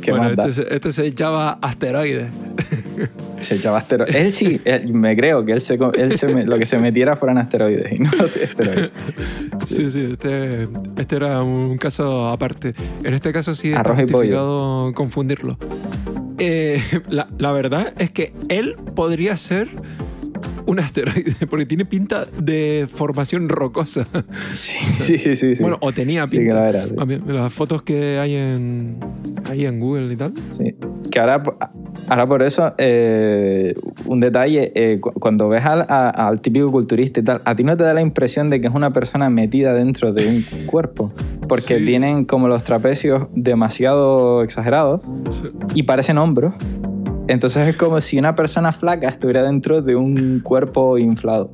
¿Qué 0.00 0.10
bueno, 0.10 0.26
más 0.28 0.36
da? 0.36 0.46
este, 0.48 0.62
se- 0.64 0.74
este 0.74 0.92
se 0.92 1.06
echaba 1.06 1.58
asteroides. 1.62 2.26
Se 3.40 3.54
echaba 3.56 3.78
asteroides. 3.78 4.14
Él 4.14 4.32
sí, 4.32 4.60
él- 4.64 4.92
me 4.92 5.16
creo 5.16 5.44
que 5.46 5.52
él, 5.52 5.60
se, 5.62 5.78
él 5.96 6.16
se 6.16 6.28
me- 6.28 6.44
lo 6.44 6.58
que 6.58 6.66
se 6.66 6.78
metiera 6.78 7.16
fueran 7.16 7.38
asteroides 7.38 7.90
y 7.92 7.98
no 8.00 8.10
asteroides. 8.10 8.90
Sí, 9.64 9.88
sí, 9.88 10.08
este, 10.12 10.68
este 10.98 11.16
era 11.16 11.42
un 11.42 11.78
caso 11.78 12.28
aparte. 12.28 12.74
En 13.02 13.14
este 13.14 13.32
caso 13.32 13.54
sí 13.54 13.70
es 13.70 13.76
Arroz 13.76 13.98
y 14.00 14.04
pollo. 14.06 14.92
confundirlo. 14.94 15.56
Eh, 16.38 16.82
la, 17.08 17.26
la 17.38 17.52
verdad 17.52 17.94
es 17.98 18.10
que 18.10 18.34
él 18.50 18.76
podría 18.94 19.36
ser 19.38 19.68
un 20.66 20.80
asteroide 20.80 21.34
porque 21.50 21.66
tiene 21.66 21.84
pinta 21.84 22.26
de 22.38 22.86
formación 22.92 23.48
rocosa. 23.48 24.06
Sí, 24.52 24.78
sí, 24.98 25.18
sí. 25.18 25.34
sí, 25.34 25.54
sí. 25.54 25.62
Bueno, 25.62 25.78
o 25.80 25.92
tenía 25.92 26.26
Sí, 26.26 26.36
que 26.38 26.42
pinta. 26.44 26.54
lo 26.54 26.64
era, 26.64 26.84
sí. 26.86 26.94
Las 27.26 27.52
fotos 27.52 27.82
que 27.82 28.18
hay 28.18 28.34
en, 28.36 28.98
ahí 29.50 29.66
en 29.66 29.80
Google 29.80 30.12
y 30.12 30.16
tal. 30.16 30.32
Sí. 30.50 30.74
Que 31.10 31.20
ahora, 31.20 31.42
ahora 32.08 32.26
por 32.26 32.42
eso, 32.42 32.74
eh, 32.78 33.74
un 34.06 34.20
detalle, 34.20 34.72
eh, 34.74 34.98
cu- 35.00 35.12
cuando 35.12 35.48
ves 35.48 35.64
al, 35.64 35.82
a- 35.88 36.08
al 36.28 36.40
típico 36.40 36.70
culturista 36.72 37.20
y 37.20 37.22
tal, 37.24 37.40
a 37.44 37.54
ti 37.54 37.62
no 37.64 37.76
te 37.76 37.84
da 37.84 37.94
la 37.94 38.00
impresión 38.00 38.50
de 38.50 38.60
que 38.60 38.66
es 38.68 38.74
una 38.74 38.92
persona 38.92 39.30
metida 39.30 39.74
dentro 39.74 40.12
de 40.12 40.26
un 40.26 40.42
cuerpo, 40.66 41.12
porque 41.48 41.78
Sí. 41.78 41.84
tienen 41.84 42.24
como 42.24 42.48
los 42.48 42.64
trapecios 42.64 43.28
demasiado 43.34 44.42
exagerados 44.42 45.00
Sí. 45.30 45.48
y 45.74 45.82
parecen 45.84 46.18
hombros. 46.18 46.54
Entonces 47.26 47.68
es 47.68 47.76
como 47.76 48.00
si 48.02 48.18
una 48.18 48.34
persona 48.34 48.70
flaca 48.70 49.08
estuviera 49.08 49.42
dentro 49.42 49.80
de 49.80 49.96
un 49.96 50.40
cuerpo 50.40 50.98
inflado. 50.98 51.50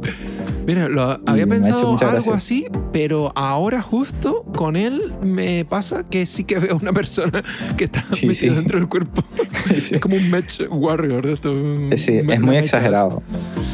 Mira, 0.66 0.88
lo, 0.88 1.20
había 1.26 1.46
pensado 1.46 1.90
algo 1.90 1.96
gracia. 1.96 2.34
así, 2.34 2.66
pero 2.92 3.32
ahora 3.36 3.80
justo 3.80 4.42
con 4.56 4.74
él 4.76 5.00
me 5.22 5.64
pasa 5.64 6.04
que 6.08 6.26
sí 6.26 6.42
que 6.44 6.58
veo 6.58 6.76
una 6.80 6.92
persona 6.92 7.44
que 7.76 7.84
está 7.84 8.04
Sí, 8.12 8.26
metida 8.26 8.50
sí. 8.50 8.56
dentro 8.56 8.78
del 8.78 8.88
cuerpo. 8.88 9.22
Sí. 9.78 9.94
Es 9.94 10.00
como 10.00 10.16
un 10.16 10.30
match 10.30 10.60
warrior 10.70 11.24
de 11.24 11.32
esto. 11.34 11.52
un- 11.52 11.92
Sí, 11.96 12.16
es 12.18 12.40
muy 12.40 12.56
exagerado. 12.56 13.22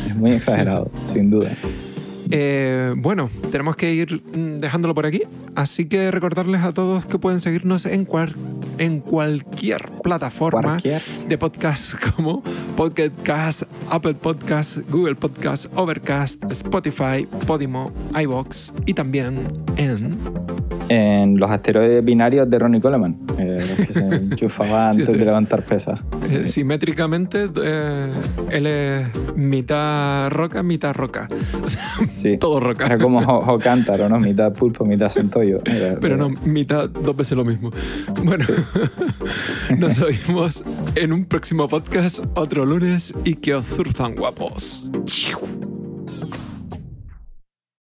Es 0.07 0.15
muy 0.15 0.33
exagerado, 0.33 0.91
sin 1.13 1.31
duda. 1.31 1.53
Eh, 2.31 2.93
bueno, 2.97 3.31
tenemos 3.51 3.77
que 3.77 3.93
ir 3.95 4.23
dejándolo 4.23 4.95
por 4.95 5.07
aquí. 5.07 5.23
Así 5.55 5.87
que 5.87 6.11
recordarles 6.11 6.63
a 6.63 6.73
todos 6.73 7.07
que 7.07 7.19
pueden 7.19 7.41
seguirnos 7.41 7.87
en, 7.87 8.05
cual- 8.05 8.35
en 8.79 9.01
cualquier 9.01 9.91
plataforma 10.03 10.63
Cualquier. 10.63 11.03
de 11.29 11.39
podcast 11.39 11.95
como 12.17 12.43
Podcast, 12.77 13.63
Apple 13.91 14.15
Podcast, 14.15 14.79
Google 14.91 15.15
Podcast, 15.15 15.67
Overcast, 15.77 16.43
Spotify, 16.51 17.27
Podimo, 17.47 17.93
iBox 18.21 18.73
y 18.87 18.95
también 18.95 19.39
en 19.77 20.11
En 20.89 21.39
los 21.39 21.51
asteroides 21.51 22.05
binarios 22.05 22.49
de 22.49 22.59
Ronnie 22.59 22.81
Coleman, 22.81 23.17
eh, 23.39 23.65
los 23.77 23.87
que 23.89 23.93
se 23.93 24.01
enchufaba 24.15 24.91
antes 24.91 25.07
sí. 25.07 25.13
de 25.13 25.25
levantar 25.25 25.65
pesas. 25.65 26.01
eh, 26.31 26.47
simétricamente 26.47 27.49
eh, 27.63 28.07
él 28.53 28.67
es 28.67 29.07
mitad 29.37 30.29
roca, 30.31 30.63
mitad 30.63 30.95
roca. 30.95 31.29
O 31.65 31.69
sea, 31.69 31.83
Sí. 32.13 32.39
todo 32.39 32.61
roca. 32.61 32.87
Era 32.87 32.99
como 32.99 33.21
Jo 33.45 33.59
Cántaro, 33.59 34.09
¿no? 34.09 34.21
Mitad 34.21 34.53
pulpo, 34.53 34.85
mitad 34.85 35.09
centollo. 35.09 35.61
Era- 35.65 35.99
Pero 36.01 36.17
no, 36.17 36.29
mitad, 36.45 36.89
dos 36.89 37.17
veces 37.17 37.37
lo 37.37 37.45
mismo. 37.45 37.71
Bueno, 38.25 38.45
nos 39.79 40.01
oímos 40.01 40.63
en 40.95 41.13
un 41.13 41.25
próximo 41.25 41.69
podcast 41.69 42.21
otro 42.35 42.65
lunes 42.65 43.13
y 43.25 43.35
que 43.35 43.55
os 43.55 43.67
zurzan 43.67 44.15
guapos. 44.15 44.91